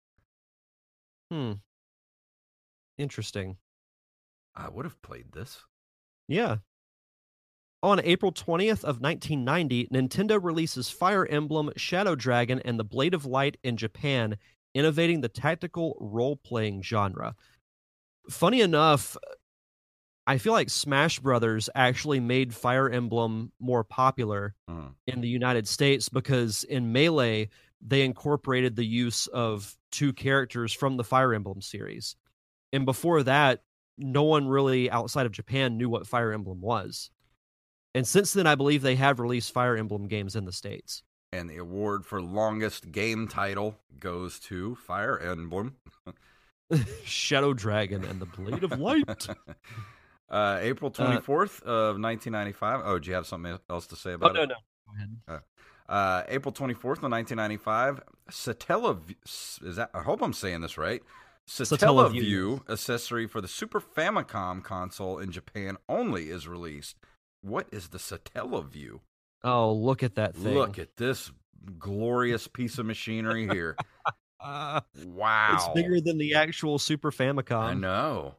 [1.31, 1.53] Hmm.
[2.97, 3.57] Interesting.
[4.55, 5.63] I would have played this.
[6.27, 6.57] Yeah.
[7.83, 13.25] On April 20th of 1990, Nintendo releases Fire Emblem, Shadow Dragon, and the Blade of
[13.25, 14.37] Light in Japan,
[14.73, 17.35] innovating the tactical role-playing genre.
[18.29, 19.17] Funny enough,
[20.25, 24.95] I feel like Smash Brothers actually made Fire Emblem more popular Mhm.
[25.05, 27.49] in the United States because in Melee
[27.81, 32.15] they incorporated the use of two characters from the Fire Emblem series.
[32.71, 33.65] And before that,
[33.97, 37.11] no one really outside of Japan knew what Fire Emblem was.
[37.95, 41.03] And since then I believe they have released Fire Emblem games in the states.
[41.31, 45.77] And the award for longest game title goes to Fire Emblem.
[47.05, 49.27] Shadow Dragon and the Blade of Light.
[50.29, 52.81] uh, April 24th of 1995.
[52.83, 54.49] Oh, do you have something else to say oh about no it?
[54.49, 54.55] no.
[54.87, 55.43] Go ahead.
[55.89, 58.01] Uh, April 24th of 1995,
[58.31, 59.15] Satellaview,
[59.67, 61.03] is that, I hope I'm saying this right.
[61.47, 61.77] Satellaview.
[61.77, 66.97] Satellaview accessory for the Super Famicom console in Japan only is released.
[67.43, 68.99] What is the Satellaview?
[69.43, 70.55] Oh, look at that thing.
[70.55, 71.31] Look at this
[71.77, 73.75] glorious piece of machinery here.
[74.43, 75.53] Uh, Wow.
[75.53, 77.61] It's bigger than the actual Super Famicom.
[77.61, 78.35] I know.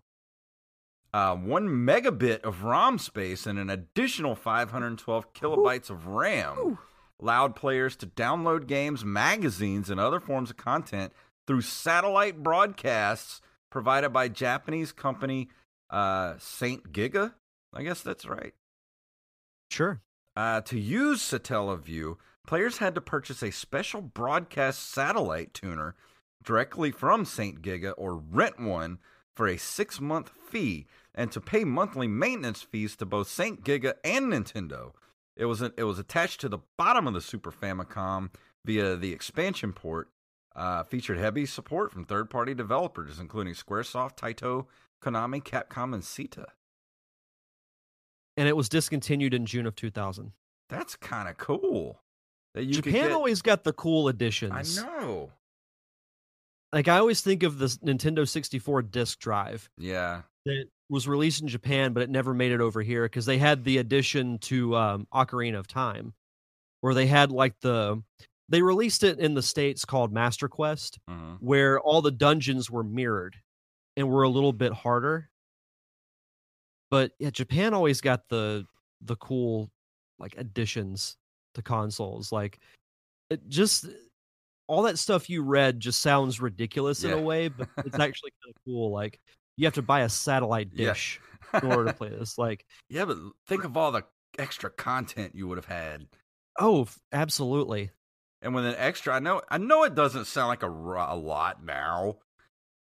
[1.15, 6.77] Uh, one megabit of ROM space and an additional 512 kilobytes of RAM
[7.19, 11.11] allowed players to download games, magazines, and other forms of content
[11.47, 13.41] through satellite broadcasts
[13.71, 15.49] provided by Japanese company
[15.89, 17.33] uh, Saint Giga.
[17.73, 18.53] I guess that's right.
[19.75, 20.01] Sure.
[20.37, 25.97] Uh, to use Satellaview, players had to purchase a special broadcast satellite tuner
[26.45, 27.61] directly from St.
[27.61, 28.99] Giga or rent one
[29.35, 33.65] for a six month fee and to pay monthly maintenance fees to both St.
[33.65, 34.93] Giga and Nintendo.
[35.37, 38.31] It was, it was attached to the bottom of the Super Famicom
[38.65, 40.09] via the expansion port
[40.55, 44.67] Uh, featured heavy support from third party developers, including Squaresoft, Taito,
[45.03, 46.47] Konami, Capcom, and Seta.
[48.37, 50.33] And it was discontinued in June of 2000.
[50.69, 52.01] That's kind of cool.
[52.55, 54.77] That you Japan get- always got the cool I editions.
[54.83, 55.31] know.
[56.73, 60.23] Like I always think of the Nintendo 64 disc drive Yeah.
[60.45, 63.65] that was released in Japan, but it never made it over here because they had
[63.65, 66.15] the addition to um, Ocarina of Time,
[66.81, 68.03] where they had like the
[68.49, 71.39] they released it in the states called Master Quest, Mhm.
[71.41, 73.37] where all the dungeons were mirrored
[73.97, 75.31] and were a little bit harder.
[76.95, 78.67] But yeah, Japan always got the
[79.01, 79.69] the cool
[80.21, 81.17] like additions
[81.55, 82.31] to consoles.
[82.31, 82.61] Like
[83.31, 83.87] it just
[84.69, 88.55] all that stuff you read just sounds ridiculous in a way, but it's actually kind
[88.55, 88.93] of cool.
[88.93, 89.19] Like
[89.57, 90.87] you have to buy a satellite Yeah.
[90.91, 91.21] dish
[91.61, 92.39] in order to play this.
[92.39, 94.05] Like, yeah, but think of all the
[94.39, 96.07] extra content you would have had.
[96.61, 97.91] oh, absolutely.
[98.41, 101.65] And with an extra, I know, I know it doesn't sound like a, a lot
[101.65, 102.19] now,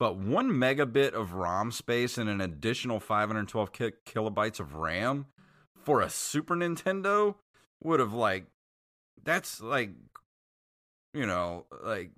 [0.04, 5.24] but one megabit of ROM space and an additional 512 ki- kilobytes of RAM
[5.82, 7.36] for a Super Nintendo
[7.82, 8.44] would have like,
[9.22, 9.92] that's like,
[11.14, 12.10] you know, like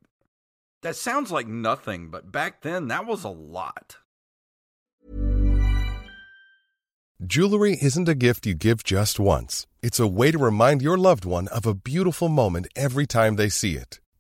[0.83, 3.99] that sounds like nothing, but back then that was a lot.
[7.25, 9.69] Jewelry isn't a gift you give just once.
[9.81, 13.49] It's a way to remind your loved one of a beautiful moment every time they
[13.49, 14.01] see it.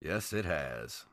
[0.00, 1.04] Yes, it has.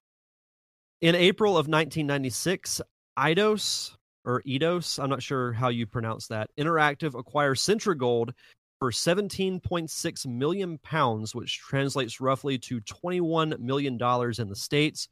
[1.01, 2.81] In April of 1996,
[3.17, 8.31] Eidos or Eidos, I'm not sure how you pronounce that, Interactive acquires CentreGold
[8.79, 15.07] for 17.6 million pounds, which translates roughly to 21 million dollars in the states,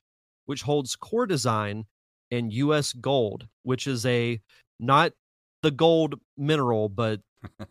[0.45, 1.85] which holds core design
[2.31, 4.39] and US Gold, which is a
[4.79, 5.13] not
[5.61, 7.21] the gold mineral, but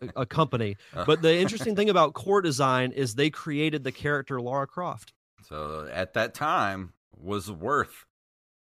[0.01, 0.77] a- a company.
[0.95, 1.05] Uh.
[1.05, 5.13] But the interesting thing about core design is they created the character Lara Croft.
[5.43, 8.05] So at that time was worth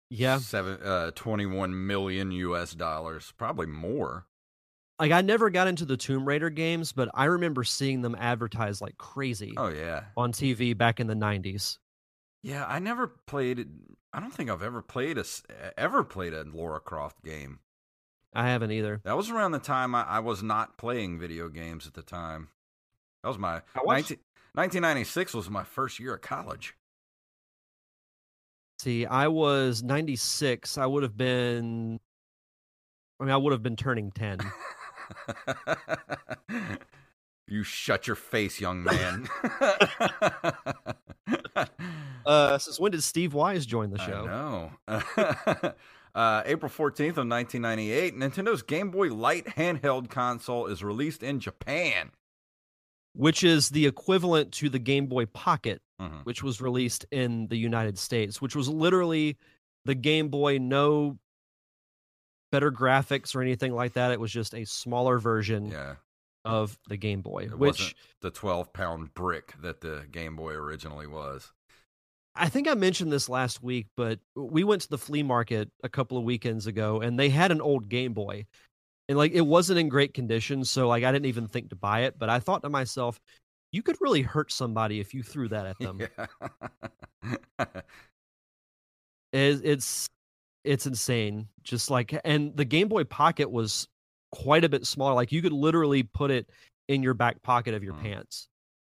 [0.10, 0.40] Yeah.
[0.40, 4.26] seven uh 21 million US dollars, probably more.
[5.00, 8.82] like I never got into the Tomb Raider games, but I remember seeing them advertised
[8.82, 10.06] like crazy Oh yeah.
[10.18, 11.78] on TV back in the 90s.
[12.44, 13.68] Yeah, I never played.
[14.14, 15.26] I don't think I've ever played a
[15.78, 17.60] ever played a Laura Croft game.
[18.34, 19.02] I haven't either.
[19.04, 22.50] That was around the time I, I was not playing video games at the time.
[23.24, 24.18] That was my I watched- 19,
[24.56, 26.76] 1996 was my first year of college.
[28.80, 30.78] See, I was 96.
[30.78, 32.00] I would have been
[33.20, 34.40] I mean, I would have been turning 10.
[37.48, 39.28] you shut your face, young man.
[42.26, 44.26] uh since when did Steve Wise join the show?
[44.26, 44.72] know.
[46.16, 52.12] uh, April 14th of 1998, Nintendo's Game Boy Light handheld console is released in Japan.
[53.16, 56.26] Which is the equivalent to the Game Boy Pocket, Mhm.
[56.26, 59.38] which was released in the United States, which was literally
[59.86, 61.18] the Game Boy no
[62.52, 64.12] better graphics or anything like that.
[64.12, 65.96] It was just a smaller version Yeah.
[66.44, 71.08] of the Game Boy, It which the 12 pound brick that the Game Boy originally
[71.08, 71.52] was.
[72.36, 75.90] I think I mentioned this last week, but we went to the flea market a
[75.90, 78.46] couple of weekends ago and they had an old Game Boy.
[79.08, 82.02] And like it wasn't in great condition, so like I didn't even think to buy
[82.02, 83.20] it, but I thought to myself,
[83.72, 86.00] you could really hurt somebody if you threw that at them.
[86.00, 87.66] Yeah.
[89.34, 90.08] It- it's
[90.64, 91.48] it's insane.
[91.64, 93.88] Just like and the Game Boy Pocket was
[94.32, 95.14] quite a bit smaller.
[95.14, 96.50] Like you could literally put it
[96.88, 98.02] in your back pocket of your Mm.
[98.02, 98.48] pants,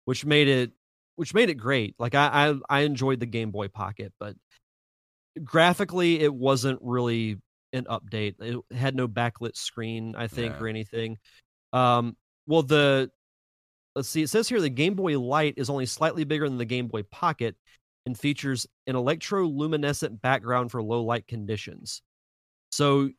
[0.04, 0.72] which made it
[1.16, 1.94] which made it great.
[1.98, 4.36] Like I, I I enjoyed the Game Boy Pocket, but
[5.42, 7.38] graphically it wasn't really
[7.76, 8.34] an update.
[8.40, 10.60] It had no backlit screen, I think, Yeah.
[10.60, 11.18] or anything.
[11.72, 12.16] Um
[12.46, 13.10] well the
[13.94, 16.64] let's see, it says here the Game Boy Light is only slightly bigger than the
[16.64, 17.56] Game Boy Pocket
[18.04, 22.02] and features an electroluminescent background for low light conditions.
[22.70, 23.10] So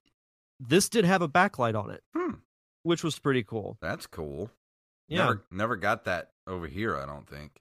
[0.59, 2.35] this did have a backlight on it, Hmm.
[2.83, 3.77] which was pretty cool.
[3.81, 4.49] That's cool.
[5.09, 5.17] Yeah.
[5.25, 6.95] Never, never got that over here.
[6.95, 7.59] I don't think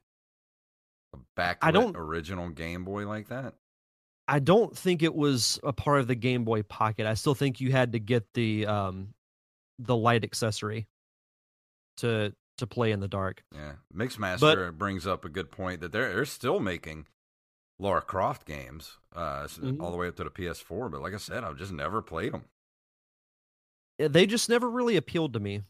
[1.15, 3.55] a backlit I don't- original Game Boy like that.
[4.29, 7.07] I don't think it was a part of the Game Boy Pocket.
[7.07, 9.15] I still think you had to get the um
[9.79, 10.87] the light accessory
[11.99, 13.45] to to play in the dark.
[13.55, 17.07] Yeah, Mixmaster brings up a good point that they're they're still making
[17.79, 19.81] Lara Croft games, uh, Mhm.
[19.83, 20.89] all the way up to the PS4.
[20.91, 22.45] But like I said, I've just never played them.
[23.99, 25.63] They just never really appealed to me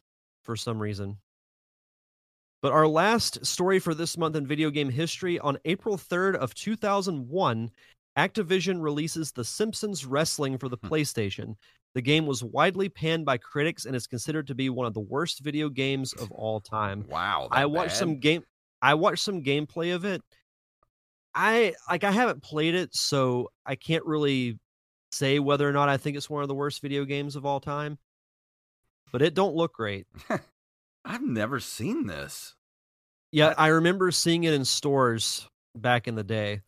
[0.43, 1.19] for some reason.
[2.63, 6.55] But our last story for this month in video game history on April 3rd of
[6.55, 7.71] 2001,
[8.17, 10.89] Activision releases The Simpsons Wrestling for the Hmm.
[10.89, 11.57] PlayStation.
[11.95, 15.01] The game was widely panned by critics and is considered to be one of the
[15.01, 17.05] worst video games of all time.
[17.09, 17.99] Wow, I watched bad?
[17.99, 18.45] some game
[18.83, 20.23] I watched some gameplay of it.
[21.35, 24.59] I like I haven't played it, so I can't really
[25.13, 27.61] say whether or not I think it's one of the worst video games of all
[27.61, 27.99] time.
[29.13, 30.07] But it don't look great.
[31.05, 32.55] I've never seen this.
[33.33, 36.63] Yeah, I remember seeing it in stores back in the day.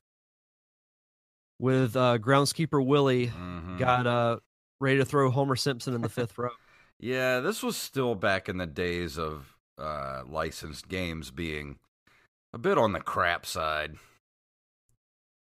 [1.59, 3.79] With uh groundskeeper Willie Mhm.
[3.79, 4.39] got uh
[4.81, 6.51] ready to throw Homer Simpson in the fifth row.
[7.01, 11.79] Yeah, this was still back in the days of uh, licensed games being
[12.53, 13.97] a bit on the crap side.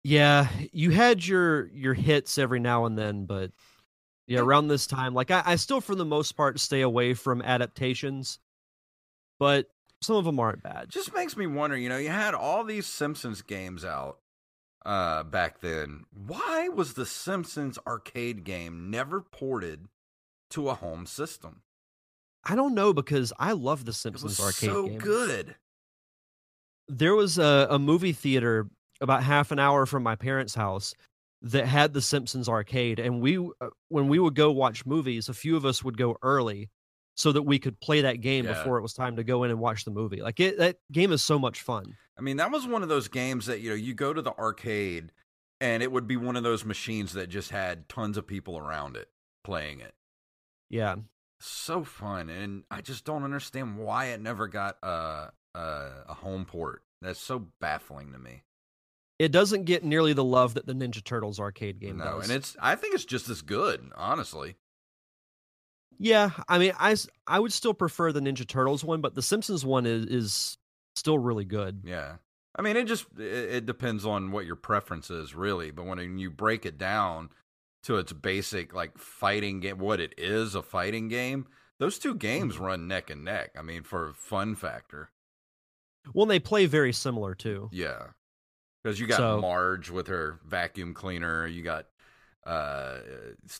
[0.03, 3.51] Yeah, you had your your hits every now and then, but
[4.27, 7.41] yeah, around this time, like I, I still for the most part stay away from
[7.41, 8.39] adaptations,
[9.39, 9.67] but
[10.01, 10.89] some of them aren't bad.
[10.89, 14.19] just makes me wonder you know you had all these simpsons games out
[14.85, 19.87] uh back then why was the simpsons arcade game never ported
[20.49, 21.61] to a home system
[22.45, 24.99] I don't know because I love the Simpsons arcade so game.
[24.99, 25.55] So good
[26.87, 28.69] There was a, a movie theater
[29.01, 30.93] about half an hour from my parents' house
[31.41, 35.33] that had the Simpsons arcade, and we uh, when we would go watch movies, a
[35.33, 36.69] few of us would go early
[37.19, 38.53] so that we could play that game Yeah.
[38.53, 40.21] before it was time to go in and watch the movie.
[40.21, 41.97] Like it, that game is so much fun.
[42.17, 44.31] i mean that was one of those games that you know you go to the
[44.37, 45.11] arcade
[45.61, 48.95] and it would be one of those machines that just had tons of people around
[48.95, 49.09] it
[49.43, 49.93] playing it
[50.69, 50.95] Yeah.
[51.41, 56.45] so fun and i just don't understand why it never got a a, a home
[56.45, 58.43] port that's so baffling to me
[59.17, 62.29] It doesn't get nearly the love that the Ninja Turtles arcade game no does.
[62.29, 64.55] and it's i think it's just as good honestly
[65.99, 66.95] yeah, I mean, I
[67.27, 70.57] I would still prefer the Ninja Turtles one, but the Simpsons one is, is
[70.95, 71.81] still really good.
[71.85, 72.15] Yeah.
[72.57, 73.23] I mean, it just it,
[73.55, 75.71] it depends on what your preference is, really.
[75.71, 77.29] But when you break it down
[77.83, 81.47] to its basic like fighting game, what it is a fighting game,
[81.79, 82.63] those two games Mm-hmm.
[82.63, 83.51] run neck and neck.
[83.57, 85.11] I mean, for fun factor,
[86.13, 87.69] Well, they play very similar too.
[87.71, 88.07] yeah.
[88.83, 91.85] Because you got So- Marge with her vacuum cleaner, you got
[92.45, 92.99] uh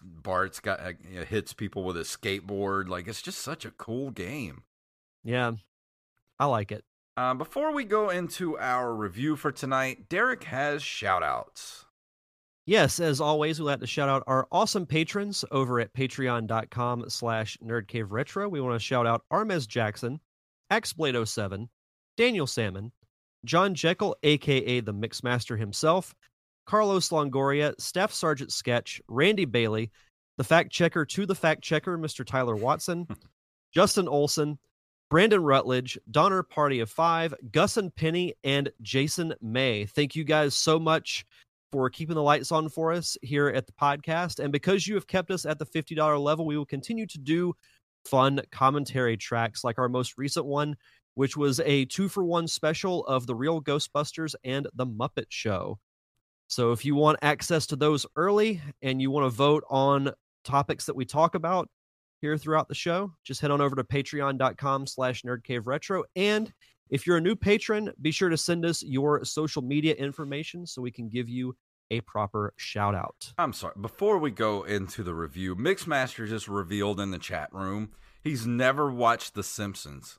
[0.02, 0.94] Bart's got uh,
[1.28, 2.88] hits people with a skateboard.
[2.90, 4.64] Like it's just such a cool game.
[5.24, 5.54] Yeah,
[6.40, 6.84] I like it.
[7.18, 11.86] Uh, before we go into our review for tonight, Derek has shout outs.
[12.66, 17.58] Yes, as always, we'd like to shout out our awesome patrons over at patreon.com slash
[17.66, 18.50] nerdcaveretro.
[18.50, 20.20] We want to shout out Armez Jackson,
[20.72, 21.68] Axblade07,
[22.16, 22.92] Daniel Salmon,
[23.44, 26.14] John Jekyll, aka the Mixmaster himself,
[26.70, 29.90] Carlos Longoria, Staff Sergeant Sketch, Randy Bailey,
[30.38, 32.24] the fact checker to the fact checker, Mr.
[32.24, 33.08] Tyler Watson,
[33.74, 34.60] Justin Olson,
[35.10, 39.88] Brandon Rutledge, Donner Party of Five, Gus and Penny, and Jason May.
[39.88, 41.26] Thank you guys so much
[41.72, 44.38] for keeping the lights on for us here at the podcast.
[44.38, 47.56] And because you have kept us at the $50 level, we will continue to do
[48.06, 50.76] fun commentary tracks like our most recent one,
[51.16, 55.80] which was a two for one special of The Real Ghostbusters and The Muppet Show.
[56.50, 60.12] So if you want access to those early and you want to vote on
[60.44, 61.70] topics that we talk about
[62.22, 66.04] here throughout the show, just head on over to patreon.com slash nerdcaveretro.
[66.16, 66.52] And
[66.90, 70.82] if you're a new patron, be sure to send us your social media information so
[70.82, 71.56] we can give you
[71.92, 73.32] a proper shout out.
[73.38, 73.76] I'm sorry.
[73.80, 77.92] Before we go into the review, Mixmaster just revealed in the chat room
[78.24, 80.18] he's never watched The Simpsons.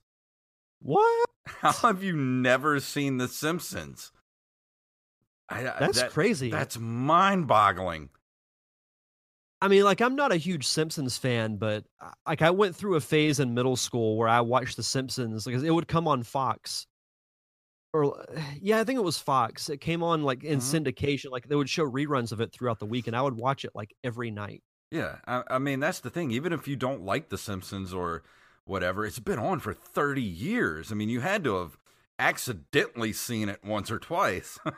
[0.81, 1.29] What?
[1.47, 4.13] How have you never seen The Simpsons?
[5.51, 6.51] I, That's that- crazy.
[6.51, 8.09] That's mind boggling.
[9.63, 12.95] I mean, like I'm not a huge Simpsons fan, but uh, like I went through
[12.95, 16.23] a phase in middle school where I watched The Simpsons because it would come on
[16.23, 16.87] Fox.
[17.93, 18.25] Or
[18.61, 19.69] yeah, I think it was Fox.
[19.69, 20.83] It came on like in Mhm.
[20.95, 21.31] syndication.
[21.31, 23.73] Like they would show reruns of it throughout the week, and I would watch it
[23.75, 24.63] like every night.
[24.91, 25.17] Yeah.
[25.27, 26.31] I, I mean, that's the thing.
[26.31, 28.23] Even if you don't like The Simpsons or
[28.65, 30.91] whatever, it's been on for 30 years.
[30.91, 31.77] I mean, you had to have
[32.19, 34.59] accidentally seen it once or twice.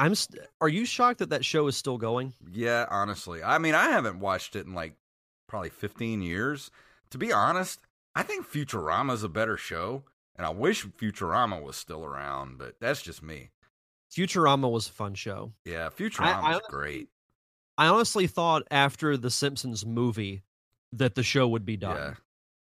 [0.00, 0.14] I'm.
[0.14, 2.32] St- are you shocked that that show is still going?
[2.50, 3.42] Yeah, honestly.
[3.42, 4.94] I mean, I haven't watched it in like
[5.48, 6.70] probably 15 years.
[7.10, 7.80] To be honest,
[8.14, 10.04] I think Futurama's a better show,
[10.36, 13.50] and I wish Futurama was still around, but that's just me.
[14.12, 15.52] Futurama was a fun show.
[15.64, 17.08] Yeah, Futurama was great.
[17.78, 20.42] I honestly thought after the Simpsons movie
[20.92, 21.78] that the show would be Yeah.
[21.94, 22.16] done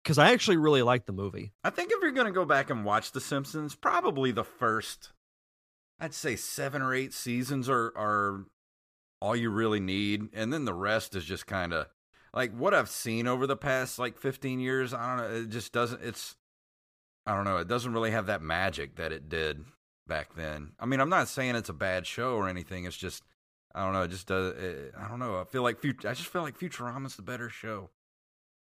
[0.03, 1.53] because I actually really liked the movie.
[1.65, 5.13] I think if you're going to go back and watch The Simpsons, probably the first,
[5.99, 8.45] I'd say seven or eight seasons are, are
[9.21, 10.29] all you really need.
[10.33, 11.87] And then the rest is just kind of
[12.35, 14.93] like what I've seen over the past like 15 years.
[14.93, 15.37] I don't know.
[15.37, 16.37] It just doesn't, it's,
[17.25, 17.57] I don't know.
[17.57, 19.65] It doesn't really have that magic that it did
[20.07, 20.73] back then.
[20.79, 22.85] I mean, I'm not saying it's a bad show or anything.
[22.85, 23.23] It's just,
[23.75, 24.03] I don't know.
[24.03, 25.41] It just does, it, I don't know.
[25.41, 27.91] I feel like, Fut- I just feel like Futurama's the better show.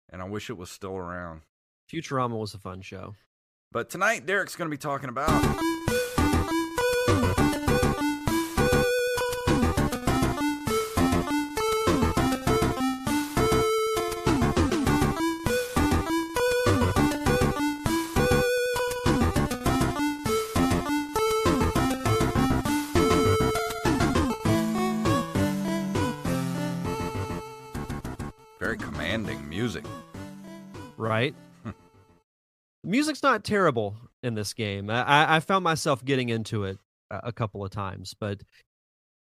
[0.10, 1.42] And I wish it was still around.
[1.92, 3.16] Futurama was a fun show.
[3.72, 5.75] But tonight, Derek's going to be talking about.
[31.26, 31.36] Right?
[32.84, 34.90] music's not terrible in this game.
[34.90, 38.42] I, I- found myself getting into it a couple of times, but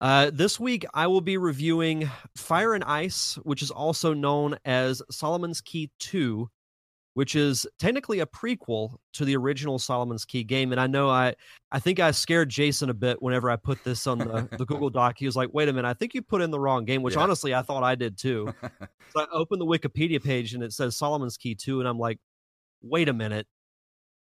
[0.02, 5.02] uh, this week I will be reviewing Fire and Ice, which is also known as
[5.12, 6.50] Solomon's Key 2,
[7.20, 10.72] which is technically a prequel to the original Solomon's Key game.
[10.72, 11.36] And I know I,
[11.70, 14.90] I think I scared Jason a bit whenever I put this on the, the Google
[14.90, 15.18] Doc.
[15.18, 17.16] He was like, wait a minute, I think you put in the wrong game, which
[17.16, 17.24] Yeah.
[17.24, 18.54] honestly I thought I did too.
[19.12, 22.20] So I opened the Wikipedia page and it says Solomon's Key 2, and I'm like,
[22.82, 23.48] wait a minute.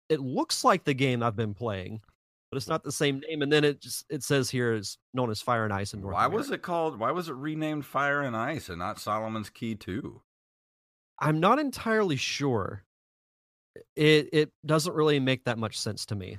[0.08, 2.00] It looks like the game I've been playing,
[2.50, 3.42] but it's not the same name.
[3.42, 6.14] And then it just it says here is known as Fire and Ice in North
[6.14, 6.36] Why America.
[6.38, 6.98] was it called?
[6.98, 10.22] Why was it renamed Fire and Ice and not Solomon's Key Two?
[11.20, 12.84] I'm not entirely sure.
[13.96, 16.38] It it doesn't really make that much sense to me.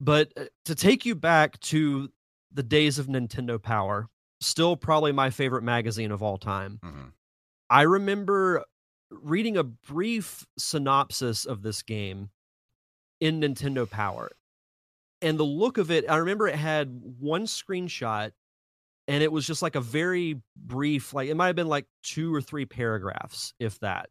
[0.00, 2.10] But uh, to take you back to
[2.52, 4.08] the days of Nintendo Power,
[4.40, 6.78] still probably my favorite magazine of all time.
[6.84, 7.12] Mhm.
[7.70, 8.64] I remember
[9.10, 12.30] reading a brief synopsis of this game
[13.20, 14.30] in Nintendo Power.
[15.22, 18.32] And the look of it, I remember it had one screenshot
[19.08, 22.34] and it was just like a very brief, like it might have been like two
[22.34, 24.10] or three paragraphs, if that.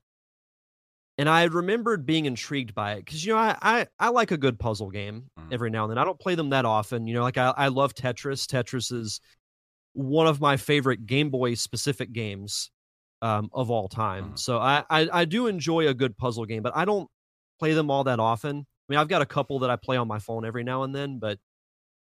[1.17, 4.37] And I remembered being intrigued by it because you know I, I I like a
[4.37, 5.53] good puzzle game Mhm.
[5.53, 5.97] every now and then.
[5.97, 7.05] I don't play them that often.
[7.07, 8.47] You know, like I, I love Tetris.
[8.47, 9.19] Tetris is
[9.93, 12.71] one of my favorite Game Boy specific games
[13.21, 14.31] um, of all time.
[14.33, 14.39] Mhm.
[14.39, 17.07] So I, I I do enjoy a good puzzle game, but I don't
[17.59, 18.57] play them all that often.
[18.59, 20.93] I mean, I've got a couple that I play on my phone every now and
[20.95, 21.39] then, but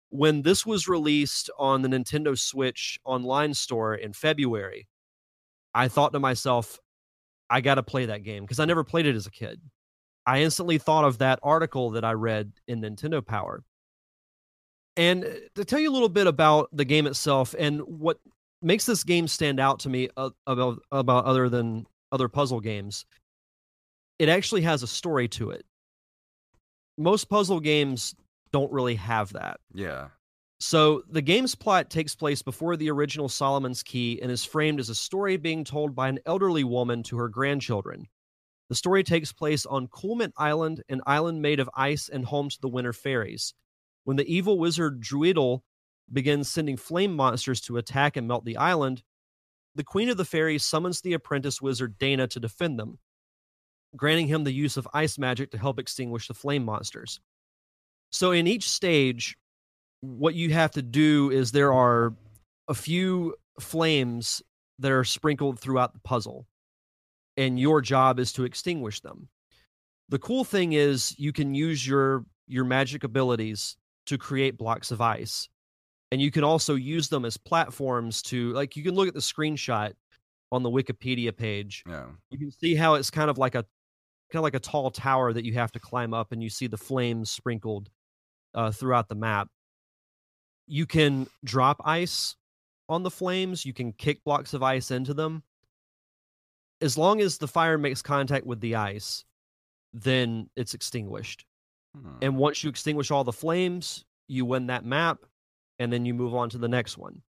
[0.10, 4.88] when this was released on the Nintendo Switch online store in February,
[5.74, 6.80] I thought to myself,
[7.52, 9.60] I got to play that game because I never played it as a kid.
[10.26, 13.64] I instantly thought of that article that I read in Nintendo Power.
[14.96, 18.20] And uh, to tell you a little bit about the game itself and what
[18.62, 23.06] makes this game stand out to me uh, about about other than other puzzle games,
[24.18, 25.66] it actually has a story to it.
[26.98, 28.16] Most puzzle games
[28.54, 29.60] don't really have that.
[29.74, 30.08] Yeah.
[30.62, 34.90] So the game's plot takes place before the original Solomon's Key and is framed as
[34.90, 38.08] a story being told by an elderly woman to her grandchildren.
[38.70, 42.62] The story takes place on Coolmint Island, an island made of ice and home to
[42.62, 43.56] the winter fairies.
[44.04, 45.62] When the evil wizard Druidle
[46.14, 49.02] begins sending flame monsters to attack and melt the island,
[49.74, 53.00] the queen of the fairies summons the apprentice wizard Dana to defend them,
[53.96, 57.20] granting him the use of ice magic to help extinguish the flame monsters.
[58.12, 59.36] So in each stage,
[60.02, 62.14] what you have to do is there are
[62.68, 64.42] a few flames
[64.80, 66.48] that are sprinkled throughout the puzzle
[67.38, 69.28] and your job is to extinguish them.
[70.10, 73.78] The cool thing is you can use your your magic abilities
[74.08, 75.48] to create blocks of ice
[76.12, 79.22] and you can also use them as platforms to like you can look at the
[79.22, 79.94] screenshot
[80.52, 81.84] on the wikipedia page.
[81.88, 82.08] Yeah.
[82.30, 83.64] you can see how it's kind of like a
[84.32, 86.68] kind of like a tall tower that you have to climb up and you see
[86.68, 87.90] the flames sprinkled
[88.54, 89.48] uh, throughout the map
[90.68, 92.36] you can drop ice
[92.90, 95.44] on the flames you can kick blocks of ice into them.
[96.82, 99.24] As long as the fire makes contact with the ice
[99.94, 101.46] then it's extinguished.
[101.94, 102.16] Hmm.
[102.22, 105.26] and once you extinguish all the flames you win that map
[105.78, 107.22] and then you move on to the next one.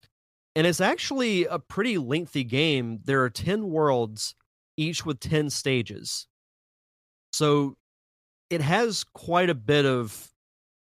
[0.54, 3.00] And it's actually a pretty lengthy game.
[3.04, 4.34] There are 10 worlds
[4.76, 6.26] each with 10 stages.
[7.32, 7.76] So
[8.50, 10.28] it has quite a bit of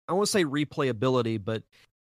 [0.08, 1.62] i won't say replayability but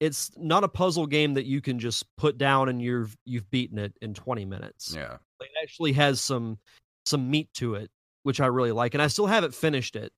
[0.01, 3.79] it's not a puzzle game that you can just put down and you've you've beaten
[3.79, 4.95] it in 20 minutes.
[4.95, 5.17] Yeah.
[5.41, 6.59] It actually has some
[7.07, 7.91] some meat to it,
[8.23, 10.13] which I really like, and I still haven't finished it.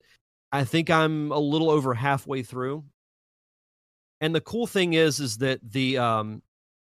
[0.51, 2.83] I think I'm a little over halfway through.
[4.19, 6.41] And the cool thing is, is that the um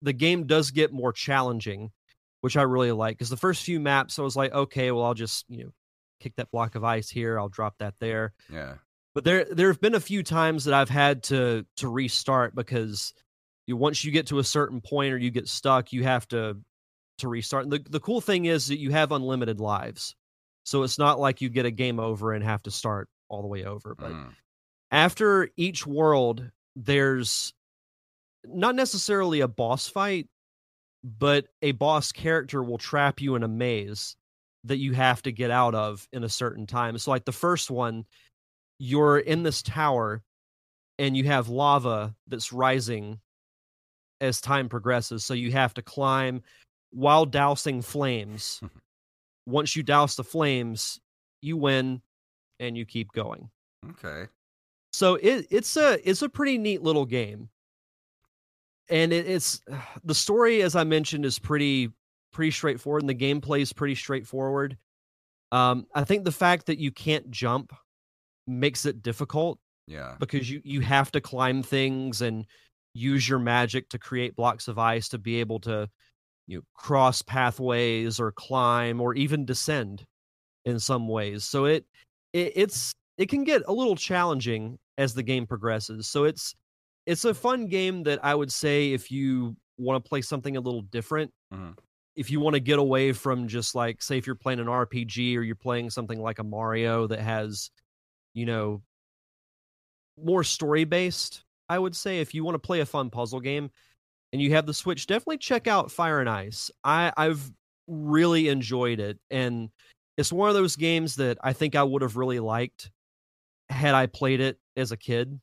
[0.01, 1.91] the game does get more challenging,
[2.41, 3.17] which I really like.
[3.17, 5.71] Because the first few maps, I was like, okay, well, I'll just you know
[6.19, 8.33] kick that block of ice here, I'll drop that there.
[8.51, 8.75] Yeah.
[9.13, 13.13] But there there have been a few times that I've had to to restart because
[13.67, 16.61] you once you get to a certain point or you get stuck, you have to
[17.19, 17.65] to restart.
[17.65, 20.15] And the the cool thing is that you have unlimited lives.
[20.65, 23.47] So it's not like you get a game over and have to start all the
[23.47, 23.95] way over.
[23.99, 24.35] But Mm.
[24.91, 27.53] after each world, there's
[28.45, 30.29] not necessarily a boss fight,
[31.03, 34.15] but a boss character will trap you in a maze
[34.63, 36.97] that you have to get out of in a certain time.
[36.97, 38.05] So, like the first one,
[38.81, 40.23] you're in this tower
[40.97, 43.19] and you have lava that's rising
[44.19, 45.23] as time progresses.
[45.23, 46.41] So, you have to climb
[46.91, 48.61] while dousing flames.
[49.47, 50.99] Once you douse the flames,
[51.41, 52.01] you win
[52.59, 53.49] and you keep going.
[53.89, 54.27] Okay.
[54.93, 57.49] So it it's a it's a pretty neat little game,
[58.89, 59.61] and it, it's
[60.03, 61.91] the story as I mentioned is pretty
[62.31, 64.77] pretty straightforward, and the gameplay is pretty straightforward.
[65.51, 67.73] Um, I think the fact that you can't jump
[68.47, 70.15] makes it difficult Yeah.
[70.19, 72.45] because you you have to climb things and
[72.93, 75.89] use your magic to create blocks of ice to be able to
[76.47, 80.05] you know, cross pathways or climb or even descend
[80.65, 81.45] in some ways.
[81.45, 81.85] So it,
[82.33, 86.07] it it's it can get a little challenging as the game progresses.
[86.07, 86.53] So it's
[87.05, 90.61] it's a fun game that I would say if you want to play something a
[90.61, 91.77] little different, Mhm.
[92.15, 95.37] if you want to get away from just like say if you're playing an RPG
[95.37, 97.71] or you're playing something like a Mario that has,
[98.33, 98.81] you know,
[100.21, 103.71] more story based, I would say if you want to play a fun puzzle game
[104.33, 106.71] and you have the Switch, definitely check out Fire and Ice.
[106.83, 107.51] I I've
[107.87, 109.69] really enjoyed it and
[110.17, 112.91] it's one of those games that I think I would have really liked
[113.69, 115.39] had I played it as a kid.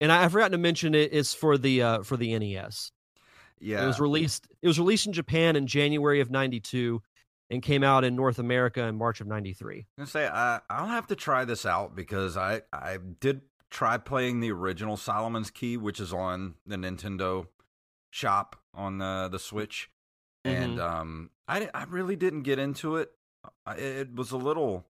[0.00, 2.92] And I, I forgot to mention it is for the uh, for the NES.
[3.58, 3.84] Yeah.
[3.84, 4.46] It was released.
[4.62, 7.02] It was released in Japan in January of '92,
[7.50, 9.78] and came out in North America in March of '93.
[9.78, 13.98] I'm gonna say I I'll have to try this out because I I did try
[13.98, 17.46] playing the original Solomon's Key, which is on the Nintendo
[18.10, 19.90] shop on the the Switch,
[20.44, 23.10] and um I I really didn't get into it.
[23.76, 24.86] It was a little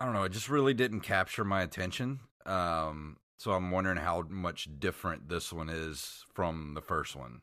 [0.00, 0.24] I don't know.
[0.24, 2.20] It just really didn't capture my attention.
[2.46, 7.40] Um, so I'm wondering how much different this one is from the first one.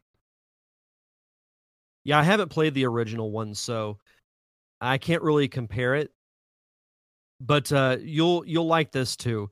[2.06, 3.98] Yeah, I haven't played the original one, so
[4.80, 6.12] I can't really compare it.
[7.42, 9.50] But uh, you'll you'll like this too.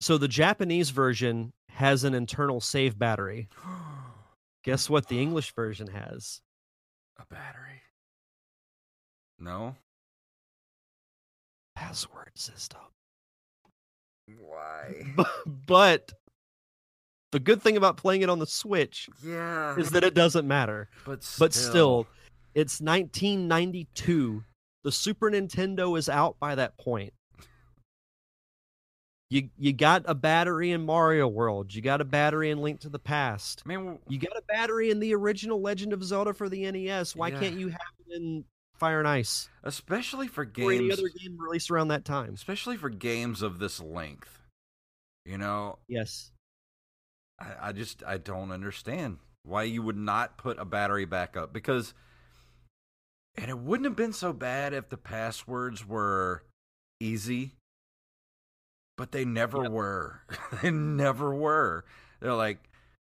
[0.00, 3.48] So the Japanese version has an internal save battery.
[4.64, 6.40] Guess what the English version has?
[7.18, 7.82] A battery?
[9.38, 9.74] No.
[11.74, 12.80] Password system.
[14.38, 15.14] Why?
[15.66, 16.12] but
[17.36, 19.76] the good thing about playing it on the Switch Yeah.
[19.76, 20.88] is that it doesn't matter.
[21.04, 22.06] But But still,
[22.54, 24.42] it's 1992.
[24.84, 27.12] The Super Nintendo is out by that point.
[29.28, 31.74] You you got a battery in Mario World.
[31.74, 33.62] You got a battery in Link to the Past.
[33.66, 37.14] I mean, You got a battery in the original Legend of Zelda for the NES.
[37.14, 37.40] Why Yeah.
[37.40, 38.46] can't you have it in
[38.78, 42.32] Fire and Ice especially for or any games, other game released around that time?
[42.32, 44.40] especially for games of this length.
[45.26, 46.30] You know, Yes.
[47.38, 51.94] I, I just I don't understand why you would not put a battery backup because,
[53.36, 56.42] and it wouldn't have been so bad if the passwords were
[57.00, 57.52] easy,
[58.96, 59.70] but they never Yep.
[59.70, 60.22] were.
[60.62, 61.84] they never were.
[62.20, 62.68] They're like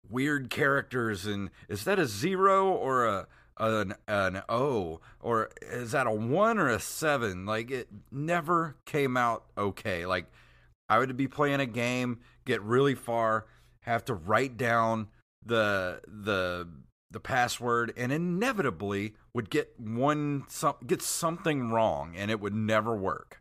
[0.08, 3.26] weird characters, and is that a zero or a
[3.60, 7.46] an an O or is that a one or a seven?
[7.46, 10.06] Like it never came out okay.
[10.06, 10.26] Like
[10.88, 13.46] I would be playing a game, get really far,
[13.88, 15.08] have to write down
[15.44, 16.68] the the
[17.10, 22.96] the password, and inevitably would get one some get something wrong, and it would never
[22.96, 23.40] work.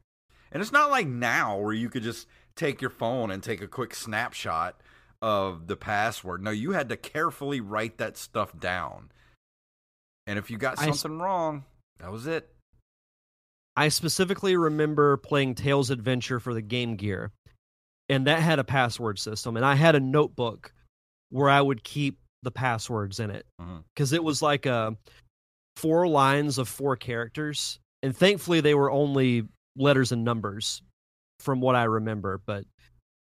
[0.51, 3.67] And it's not like now where you could just take your phone and take a
[3.67, 4.81] quick snapshot
[5.21, 6.41] of the password.
[6.41, 9.11] No, you had to carefully write that stuff down.
[10.25, 11.65] And if you got I something wrong,
[11.99, 12.49] that was it.
[13.75, 17.31] I specifically remember playing Tails Adventure for the Game Gear,
[18.09, 20.73] and that had a password system, and I had a notebook
[21.29, 23.77] where I would keep the passwords in it mm-hmm.
[23.93, 24.95] because it was like a
[25.75, 29.43] four lines of four characters, and thankfully they were only
[29.75, 30.81] letters and numbers
[31.39, 32.41] from what I remember.
[32.45, 32.65] But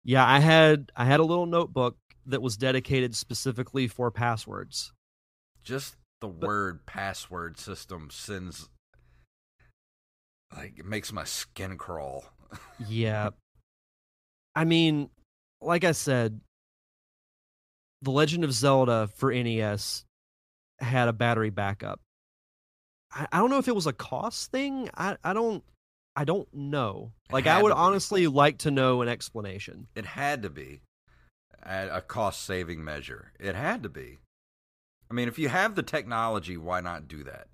[0.05, 4.93] Yeah, I had I had a little notebook that was dedicated specifically for passwords.
[5.64, 8.68] Just the word password system sends
[10.57, 12.24] like it makes my skin crawl.
[12.87, 13.30] Yeah.
[14.55, 15.11] I mean,
[15.61, 16.40] like I said,
[18.03, 20.05] The Legend of Zelda for NES
[20.78, 22.00] had a battery backup.
[23.12, 24.90] I, I don't know if it was a cost thing.
[24.94, 25.62] I, I don't
[26.14, 27.12] I don't know.
[27.30, 29.86] Like I would honestly like to know an explanation.
[29.94, 30.82] It had to be
[31.62, 33.32] a cost saving measure.
[33.40, 34.18] It had to be.
[35.11, 37.48] I mean, if you have the technology, why not do that?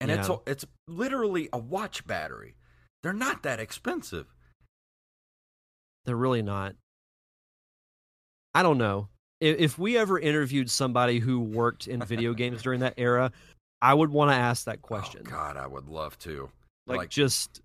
[0.00, 2.56] And it's a, it's literally a watch battery.
[3.02, 4.26] They're not that expensive.
[6.04, 6.74] They're really not.
[8.54, 9.08] I don't know.
[9.40, 13.32] If, if we ever interviewed somebody who worked in video games during that era,
[13.82, 15.22] I would want to ask that question.
[15.26, 16.48] Oh God, I would love to.
[16.86, 17.60] like, like- just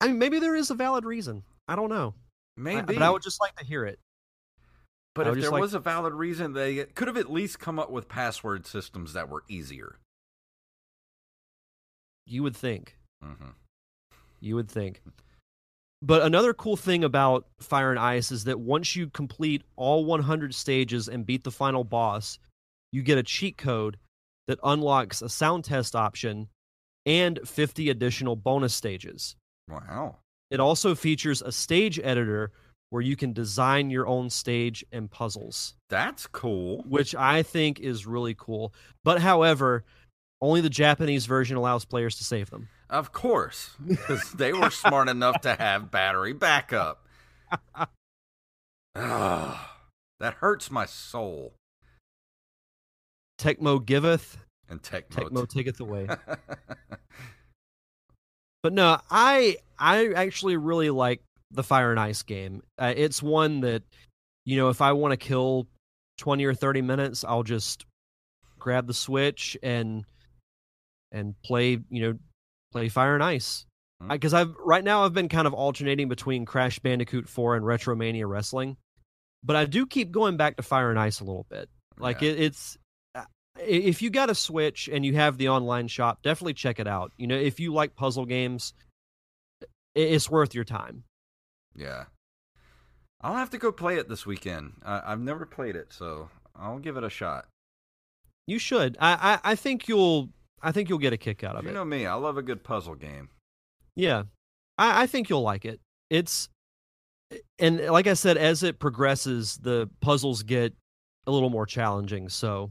[0.00, 1.42] I mean maybe there is a valid reason.
[1.68, 2.14] I don't know.
[2.16, 3.98] I- Maybe, but I would just like to hear it.
[5.14, 7.90] But if there like- was a valid reason, they could have at least come up
[7.90, 9.96] with password systems that were easier.
[12.26, 12.96] You would think.
[13.22, 13.50] hmm
[14.40, 15.02] You would think.
[16.00, 20.54] But another cool thing about Fire and Ice is that once you complete all 100
[20.54, 22.38] stages and beat the final boss,
[22.92, 23.98] you get a cheat code
[24.46, 26.48] that unlocks a sound test option
[27.04, 29.34] and 50 additional bonus stages.
[29.68, 30.16] Wow.
[30.50, 32.52] It also features a stage editor
[32.90, 36.82] where you can design your own stage and puzzles, That's cool.
[36.88, 38.72] which I think is really cool.
[39.04, 39.84] But however,
[40.40, 42.68] only the Japanese version allows players to save them.
[42.90, 47.04] Of course, because they were smart enough to have battery backup.
[47.74, 47.86] Ugh,
[50.20, 51.54] that hurts my soul.
[53.38, 55.30] Tecmo giveth, And Tecmo.
[55.30, 56.08] Tecmo taketh away.
[58.62, 62.62] But no, I I actually really like the Fire and Ice game.
[62.76, 63.82] Uh, it's one that
[64.44, 65.68] you know, if I want to kill
[66.18, 67.84] 20 or 30 minutes, I'll just
[68.58, 70.04] grab the Switch and
[71.12, 72.18] and play, you know,
[72.72, 73.64] play Fire and Ice.
[74.00, 74.08] Hmm.
[74.08, 78.28] Because I've right now I've been kind of alternating between Crash Bandicoot 4 and Retromania
[78.28, 78.76] Wrestling,
[79.42, 81.68] but I do keep going back to Fire and Ice a little bit.
[81.98, 82.30] Like Yeah.
[82.30, 82.78] it, it's
[83.14, 83.24] uh,
[83.58, 87.12] if you got a Switch and you have the online shop, definitely check it out.
[87.16, 88.72] You know, if you like puzzle games,
[89.94, 91.04] it's worth your time.
[91.74, 92.04] Yeah.
[93.20, 94.74] I'll have to go play it this weekend.
[94.84, 97.46] I, I've never played it, so I'll give it a shot.
[98.46, 98.96] You should.
[99.00, 100.28] I, I, I think you'll.
[100.62, 101.72] I think you'll get a kick out of You it.
[101.72, 103.28] You know me, I love a good puzzle game.
[103.96, 104.24] Yeah,
[104.76, 105.80] I, I think you'll like it.
[106.10, 106.48] It's,
[107.58, 110.74] and like I said, as it progresses, the puzzles get
[111.26, 112.28] a little more challenging.
[112.28, 112.70] So,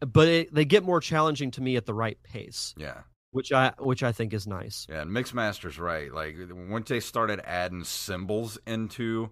[0.00, 3.00] but it, they get more challenging to me at the right pace, Yeah.
[3.32, 4.86] which I which I think is nice.
[4.88, 6.12] Yeah, and Mixmaster's right.
[6.12, 6.36] Like
[6.70, 9.30] once they started adding symbols into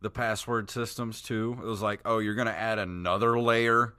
[0.00, 3.94] the password systems too, it was like, oh, you're gonna add another layer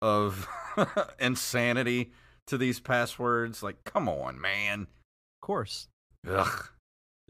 [0.00, 0.46] of
[1.20, 2.12] insanity
[2.46, 3.62] to these passwords.
[3.62, 4.82] Like, come on, man.
[4.82, 5.88] Of course,
[6.28, 6.68] Ugh.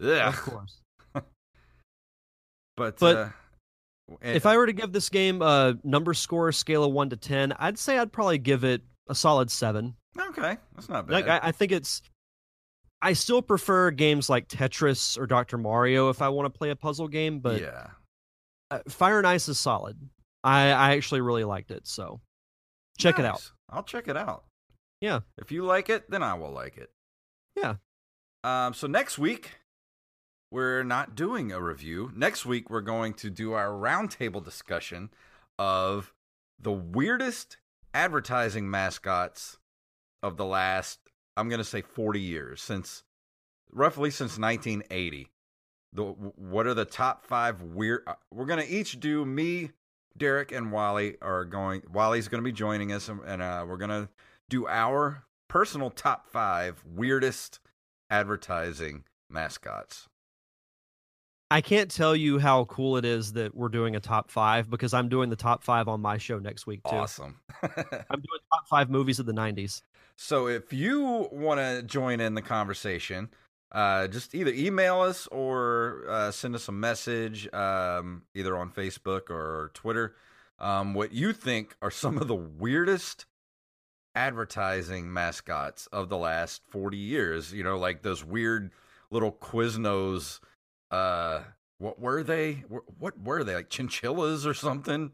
[0.01, 0.81] of course.
[2.77, 3.29] But, But uh,
[4.21, 7.53] if I were to give this game a number score scale of one to ten,
[7.53, 9.95] I'd say I'd probably give it a solid seven.
[10.19, 11.13] okay, that's not bad.
[11.15, 12.03] Like I, I think it's.
[13.03, 15.59] I still prefer games like Tetris or Dr.
[15.59, 17.89] Mario if I want to play a puzzle game, but yeah,
[18.71, 19.99] uh, Fire and Ice is solid.
[20.43, 22.21] I, I actually really liked it, so
[22.99, 23.51] check it out.
[23.71, 24.45] I'll check it out.
[25.01, 25.21] Yeah.
[25.39, 26.91] If you like it, then I will like it.
[27.57, 27.77] Yeah.
[28.45, 29.53] Um, so next week,
[30.51, 32.13] we're not doing a review.
[32.15, 35.11] Next week, we're going to do our roundtable discussion
[35.59, 36.15] of
[36.61, 37.59] the weirdest
[37.93, 39.59] advertising mascots
[40.23, 41.01] of the last,
[41.37, 43.03] I'm going to say 40 years, since
[43.73, 45.29] roughly since 1980.
[45.93, 48.03] The, what are the top five weird?
[48.07, 49.71] uh, We're going to each do me,
[50.17, 51.83] Derek, and Wally are going.
[51.93, 54.09] Wally's going to be joining us, and, and uh, we're going to
[54.49, 57.61] do our personal top five weirdest
[58.11, 60.09] advertising mascots.
[61.51, 64.93] I can't tell you how cool it is that we're doing a top five because
[64.93, 66.97] I'm doing the top five on my show next week too.
[66.97, 67.41] Awesome.
[67.63, 69.83] I'm doing top five movies of the '90s.
[70.17, 73.29] so if you want to join in the conversation,
[73.71, 79.31] uh, just either email us or uh, send us a message, um, either on Facebook
[79.31, 80.17] or Twitter.
[80.59, 83.27] Um, what you think are some of the weirdest
[84.17, 87.53] advertising mascots of the last 40 years?
[87.53, 88.73] You know, like those weird
[89.11, 90.41] little Quiznos.
[90.91, 91.41] Uh,
[91.79, 92.65] what were they?
[92.99, 93.55] What were they?
[93.55, 95.13] Like chinchillas or something?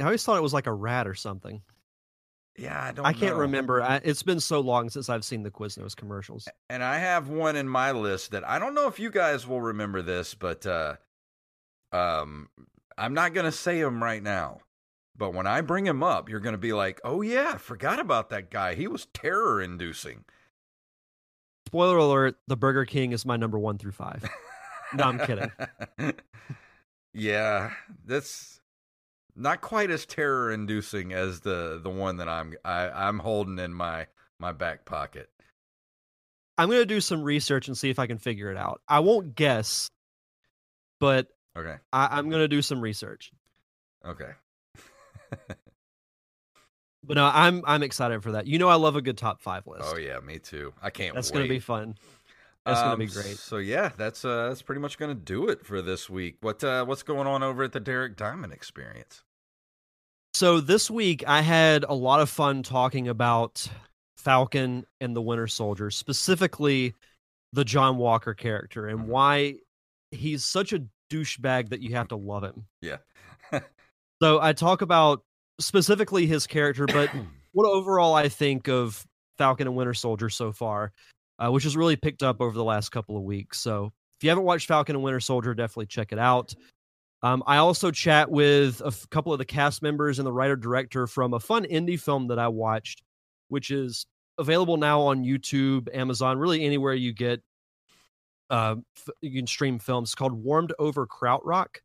[0.00, 1.62] I always thought it was like a rat or something.
[2.56, 3.06] Yeah, I don't.
[3.06, 3.42] I can't know.
[3.42, 3.82] remember.
[3.82, 6.48] I, it's been so long since I've seen the Quiznos commercials.
[6.68, 9.60] And I have one in my list that I don't know if you guys will
[9.60, 10.96] remember this, but uh,
[11.92, 12.48] um,
[12.98, 14.60] I'm not gonna say them right now.
[15.16, 18.30] But when I bring him up, you're gonna be like, "Oh yeah, I forgot about
[18.30, 18.74] that guy.
[18.74, 20.24] He was terror-inducing."
[21.66, 24.24] Spoiler alert: the Burger King is my number one through five.
[24.94, 25.50] No, I'm kidding.
[27.14, 27.72] yeah,
[28.04, 28.60] that's
[29.34, 34.06] not quite as terror-inducing as the the one that I'm I, I'm holding in my
[34.38, 35.30] my back pocket.
[36.58, 38.82] I'm gonna do some research and see if I can figure it out.
[38.86, 39.88] I won't guess,
[41.00, 41.76] but Okay.
[41.92, 43.32] I, I'm gonna do some research.
[44.04, 44.32] Okay.
[47.04, 48.46] But no, I'm I'm excited for that.
[48.46, 49.82] You know, I love a good top five list.
[49.92, 50.72] Oh yeah, me too.
[50.80, 51.40] I can't That's wait.
[51.40, 51.96] gonna be fun.
[52.64, 53.38] That's gonna be Um, great.
[53.38, 56.36] So yeah, that's uh that's pretty much gonna do it for this week.
[56.42, 59.24] What uh what's going on over at the Derek Diamond experience?
[60.34, 63.68] So this week I had a lot of fun talking about
[64.16, 66.94] Falcon and the Winter Soldier, specifically
[67.52, 69.06] the John Walker character and Mhm.
[69.06, 69.58] why
[70.10, 72.66] he's such a douchebag that you have to love him.
[72.80, 72.98] Yeah.
[74.22, 75.24] So I talk about
[75.58, 77.10] specifically his character, but
[77.54, 79.04] what overall I think of
[79.36, 80.92] Falcon and Winter Soldier so far,
[81.40, 83.58] uh, which has really picked up over the last couple of weeks.
[83.58, 86.54] So if you haven't watched Falcon and Winter Soldier, definitely check it out.
[87.24, 90.54] Um, I also chat with a f- couple of the cast members and the writer
[90.54, 93.02] director from a fun indie film that I watched,
[93.48, 94.06] which is
[94.38, 97.42] available now on YouTube, Amazon, really anywhere you get
[98.50, 100.14] uh, f- you can stream films.
[100.14, 101.78] Called Warmed Over Krautrock.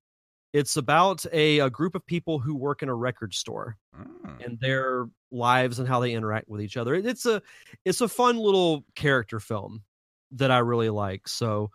[0.53, 4.45] It's about a, a group of people who work in a record store Mm.
[4.45, 6.93] and their lives and how they interact with each other.
[6.93, 7.41] It's a
[7.83, 9.83] it's a fun little character film
[10.31, 11.27] that I really like.
[11.27, 11.71] So,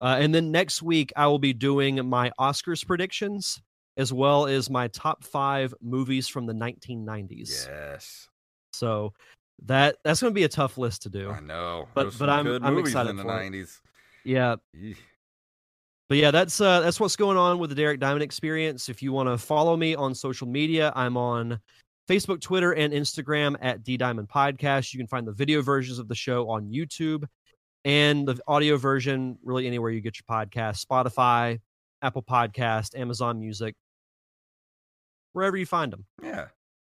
[0.00, 3.60] uh, and then next week I will be doing my Oscars predictions
[3.98, 7.66] as well as my top five movies from the 1990s.
[7.68, 8.28] Yes.
[8.72, 9.12] So
[9.66, 11.30] that that's going to be a tough list to do.
[11.30, 11.88] I know.
[11.94, 13.50] But- but I'm- I'm excited in the for it.
[13.50, 13.80] 90s.
[14.24, 14.96] Yeah, Eesh.
[16.08, 18.88] But yeah, that's uh that's what's going on with the Derek Diamond experience.
[18.88, 21.58] If you want to follow me on social media, I'm on
[22.08, 24.94] Facebook, Twitter, and Instagram at D Diamond Podcast.
[24.94, 27.24] You can find the video versions of the show on YouTube
[27.84, 31.60] and the audio version really anywhere you get your podcast, Spotify,
[32.02, 33.74] Apple Podcast, Amazon Music,
[35.32, 36.04] wherever you find them.
[36.22, 36.46] Yeah.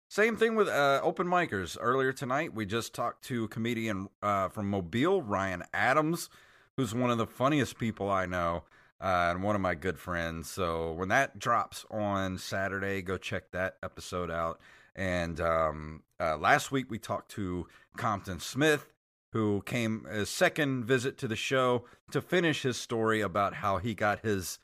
[0.09, 1.77] Same thing with uh, open micers.
[1.81, 6.29] Earlier tonight, we just talked to a comedian uh, from Mobile, Ryan Adams,
[6.77, 8.65] who's one of the funniest people I know
[9.01, 10.51] uh, and one of my good friends.
[10.51, 14.61] So when that drops on Saturday, go check that episode out.
[14.97, 18.93] And um, uh, last week, we talked to Compton Smith,
[19.33, 23.95] who came a second visit to the show to finish his story about how he
[23.95, 24.59] got his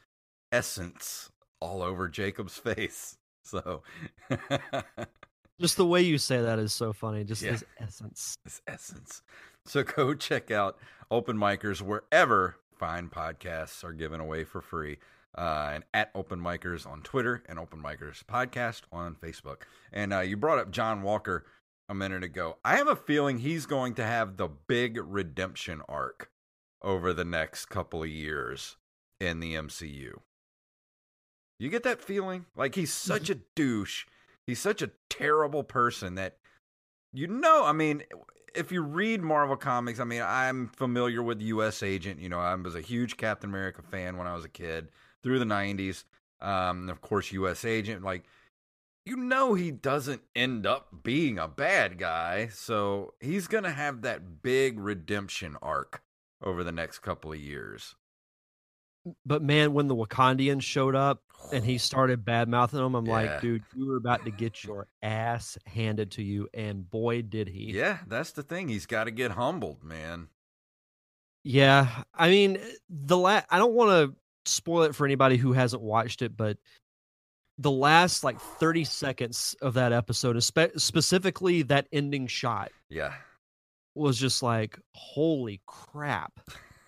[0.53, 1.31] essence
[1.61, 3.17] all over Jacob's face.
[3.45, 3.83] So.
[5.61, 7.25] Just the way you say that is so funny.
[7.25, 7.53] Just Yeah.
[7.53, 8.37] his essence.
[8.45, 9.23] His essence.
[9.65, 10.77] So go check out
[11.11, 14.99] Open Micers wherever fine podcasts are given away for free.
[15.37, 19.63] Uh, and at Open Micers on Twitter and Open Micers Podcast on Facebook.
[19.93, 21.45] And uh, you brought up John Walker
[21.91, 22.57] a minute ago.
[22.65, 26.31] I have a feeling he's going to have the big redemption arc
[26.83, 28.77] over the next couple of years
[29.21, 30.13] in the MCU.
[31.59, 32.47] You get that feeling?
[32.57, 34.07] Like he's such a douche.
[34.47, 36.37] He's such a terrible person that
[37.13, 38.03] you know, I mean,
[38.57, 42.21] if you read Marvel comics, I mean, I'm familiar with US Agent.
[42.21, 44.89] You know, I was a huge Captain America fan when I was a kid
[45.23, 46.05] through the 90s.
[46.41, 48.03] Um, of course, US Agent.
[48.03, 48.25] Like,
[49.05, 52.49] you know, he doesn't end up being a bad guy.
[52.49, 56.03] So he's to have that big redemption arc
[56.43, 57.95] over the next couple of years.
[59.25, 63.13] But man, when the Wakandians showed up and he started bad mouthing them, I'm Yeah.
[63.13, 67.49] like, dude, you were about to get your ass handed to you, and boy, did
[67.49, 67.73] he!
[67.73, 68.69] Yeah, that's the thing.
[68.69, 70.29] He's got to get humbled, man.
[71.45, 72.59] Yeah, I mean,
[72.91, 74.17] the la- I don't want to
[74.51, 76.59] spoil it for anybody who hasn't watched it, but
[77.59, 83.15] the last like 30 seconds of that episode, espe- specifically that ending shot, Yeah.
[83.95, 86.33] was just like, holy crap!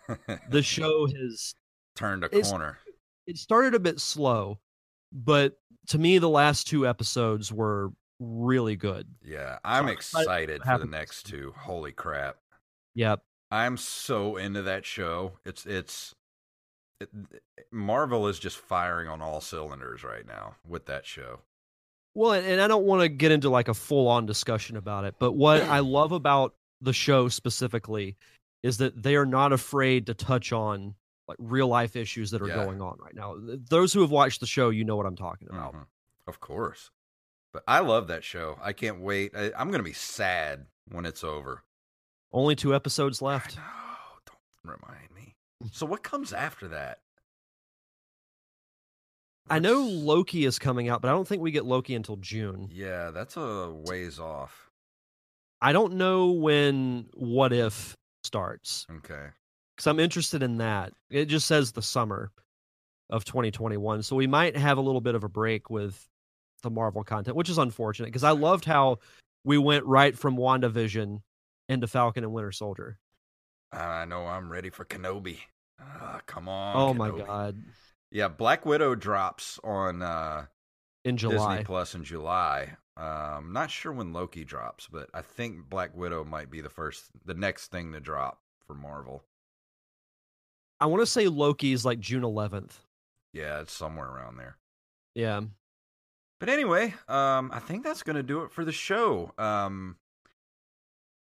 [0.50, 1.54] The show has
[1.98, 2.78] Turned a It's- corner.
[3.26, 4.58] it started a bit slow,
[5.12, 9.06] but to me, the last two episodes were really good.
[9.22, 11.52] Yeah, I'm I'm excited for the next two.
[11.56, 12.36] Holy crap.
[12.94, 13.22] Yep.
[13.50, 15.32] I'm so into that show.
[15.44, 16.14] It's it's
[17.00, 17.10] it,
[17.72, 21.40] Marvel is just firing on all cylinders right now with that show.
[22.14, 25.04] Well, and, and I don't want to get into like a full on discussion about
[25.04, 28.16] it, but what I love about the show specifically
[28.62, 30.94] is that they are not afraid to touch on
[31.28, 32.54] like real life issues that are Yeah.
[32.64, 33.36] going on right now.
[33.38, 35.74] Those who have watched the show, you know what I'm talking about.
[35.74, 35.86] Mhm.
[36.26, 36.90] Of course.
[37.52, 38.58] But I love that show.
[38.62, 39.34] I can't wait.
[39.36, 41.62] I, I'm going to be sad when it's over.
[42.32, 43.56] Only two episodes left.
[43.56, 43.62] No,
[44.26, 45.34] don't remind me.
[45.72, 47.00] So what comes after that?
[49.50, 52.68] I know Loki is coming out, but I don't think we get Loki until June.
[52.70, 54.70] Yeah, that's a ways off.
[55.62, 59.28] I don't know when What If starts Okay.
[59.78, 60.92] Because I'm interested in that.
[61.08, 62.32] It just says the summer
[63.10, 66.04] of 2021, so we might have a little bit of a break with
[66.64, 68.98] the Marvel content, which is unfortunate because I loved how
[69.44, 71.22] we went right from WandaVision
[71.68, 72.98] into Falcon and Winter Soldier.
[73.72, 75.38] I know I'm ready for Kenobi.
[75.80, 76.74] Ah, come on.
[76.74, 77.62] oh my god!
[78.10, 80.46] Yeah, Black Widow drops on uh,
[81.04, 82.76] In July, Disney Plus in July.
[82.96, 87.04] Um, not sure when Loki drops, but I think Black Widow might be the first,
[87.24, 89.22] the next thing to drop for Marvel.
[90.80, 92.72] I want to say Loki is like June 11th.
[93.32, 94.56] Yeah, it's somewhere around there.
[95.14, 95.40] Yeah.
[96.40, 99.32] But anyway, um, I think that's going to do it for the show.
[99.38, 99.96] Um,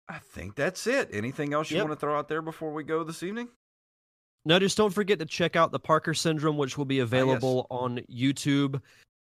[0.09, 1.11] I think that's it.
[1.13, 1.87] Anything else you Yep.
[1.89, 3.49] want to throw out there before we go this evening?
[4.45, 7.99] No, just don't forget to check out the Parker Syndrome, which will be available on
[8.11, 8.81] YouTube.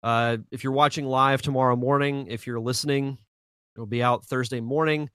[0.02, 3.18] Uh, if you're watching live tomorrow morning, if you're listening,
[3.74, 5.10] it'll be out Thursday morning.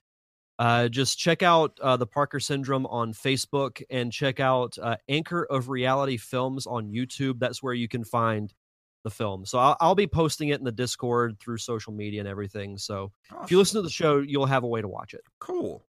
[0.58, 5.44] Uh, just check out uh, the Parker Syndrome on Facebook and check out uh, Anchor
[5.44, 7.38] of Reality Films on YouTube.
[7.38, 8.52] That's where you can find
[9.04, 9.44] the film.
[9.44, 12.78] So I'll, I'll be posting it in the Discord through social media and everything.
[12.78, 13.12] So
[13.44, 15.20] if you listen to the show, you'll have a way to watch it.
[15.38, 15.84] Cool.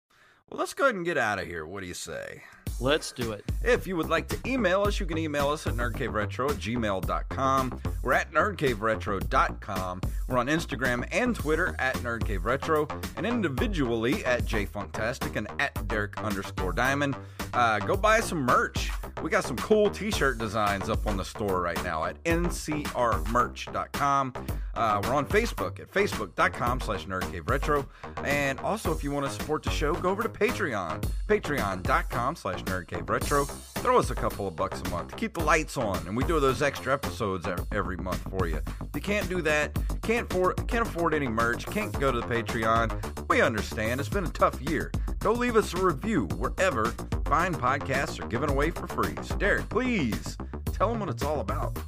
[0.50, 1.66] Well, let's go ahead and get out of here.
[1.66, 2.42] What do you say?
[2.80, 3.44] Let's do it.
[3.62, 7.80] If you would like to email us, you can email us at nerdcaveretro at gmail.com.
[8.02, 10.00] We're at nerdcaveretro.com.
[10.28, 16.72] We're on Instagram and Twitter at nerdcaveretro and individually at jfunktastic and at Derek underscore
[16.72, 17.16] diamond.
[17.52, 18.90] Uh, go buy some merch.
[19.22, 24.32] We got some cool t-shirt designs up on the store right now at ncrmerch.com.
[24.74, 27.86] Uh, we're on Facebook at facebook.com slash nerdcaveretro.
[28.24, 32.62] And also, if you want to support the show, go over to Patreon, patreon.com slash
[32.64, 33.48] nerdcaveretro.
[33.48, 36.24] Throw us a couple of bucks a month to keep the lights on, and we
[36.24, 38.56] do those extra episodes every month for you.
[38.56, 42.26] If you can't do that, can't afford, can't afford any merch, can't go to the
[42.26, 44.00] Patreon, we understand.
[44.00, 44.90] It's been a tough year.
[45.20, 46.86] Go leave us a review wherever
[47.24, 49.14] fine podcasts are given away for free.
[49.22, 50.36] So, Derek, please
[50.72, 51.78] tell them what it's all about.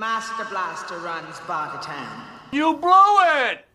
[0.00, 2.22] Master Blaster runs Bartertown.
[2.52, 3.66] You blew it!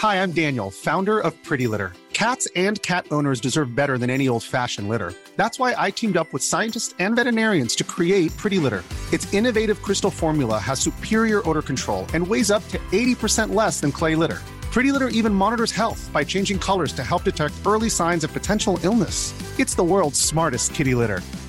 [0.00, 1.94] Hi, I'm Daniel, founder of Pretty Litter.
[2.12, 5.14] Cats and cat owners deserve better than any old fashioned litter.
[5.36, 8.84] That's why I teamed up with scientists and veterinarians to create Pretty Litter.
[9.10, 13.90] Its innovative crystal formula has superior odor control and weighs up to 80% less than
[13.90, 14.42] clay litter.
[14.74, 18.78] Pretty Litter even monitors health by changing colors to help detect early signs of potential
[18.82, 19.32] illness.
[19.58, 21.22] It's the world's smartest kitty litter.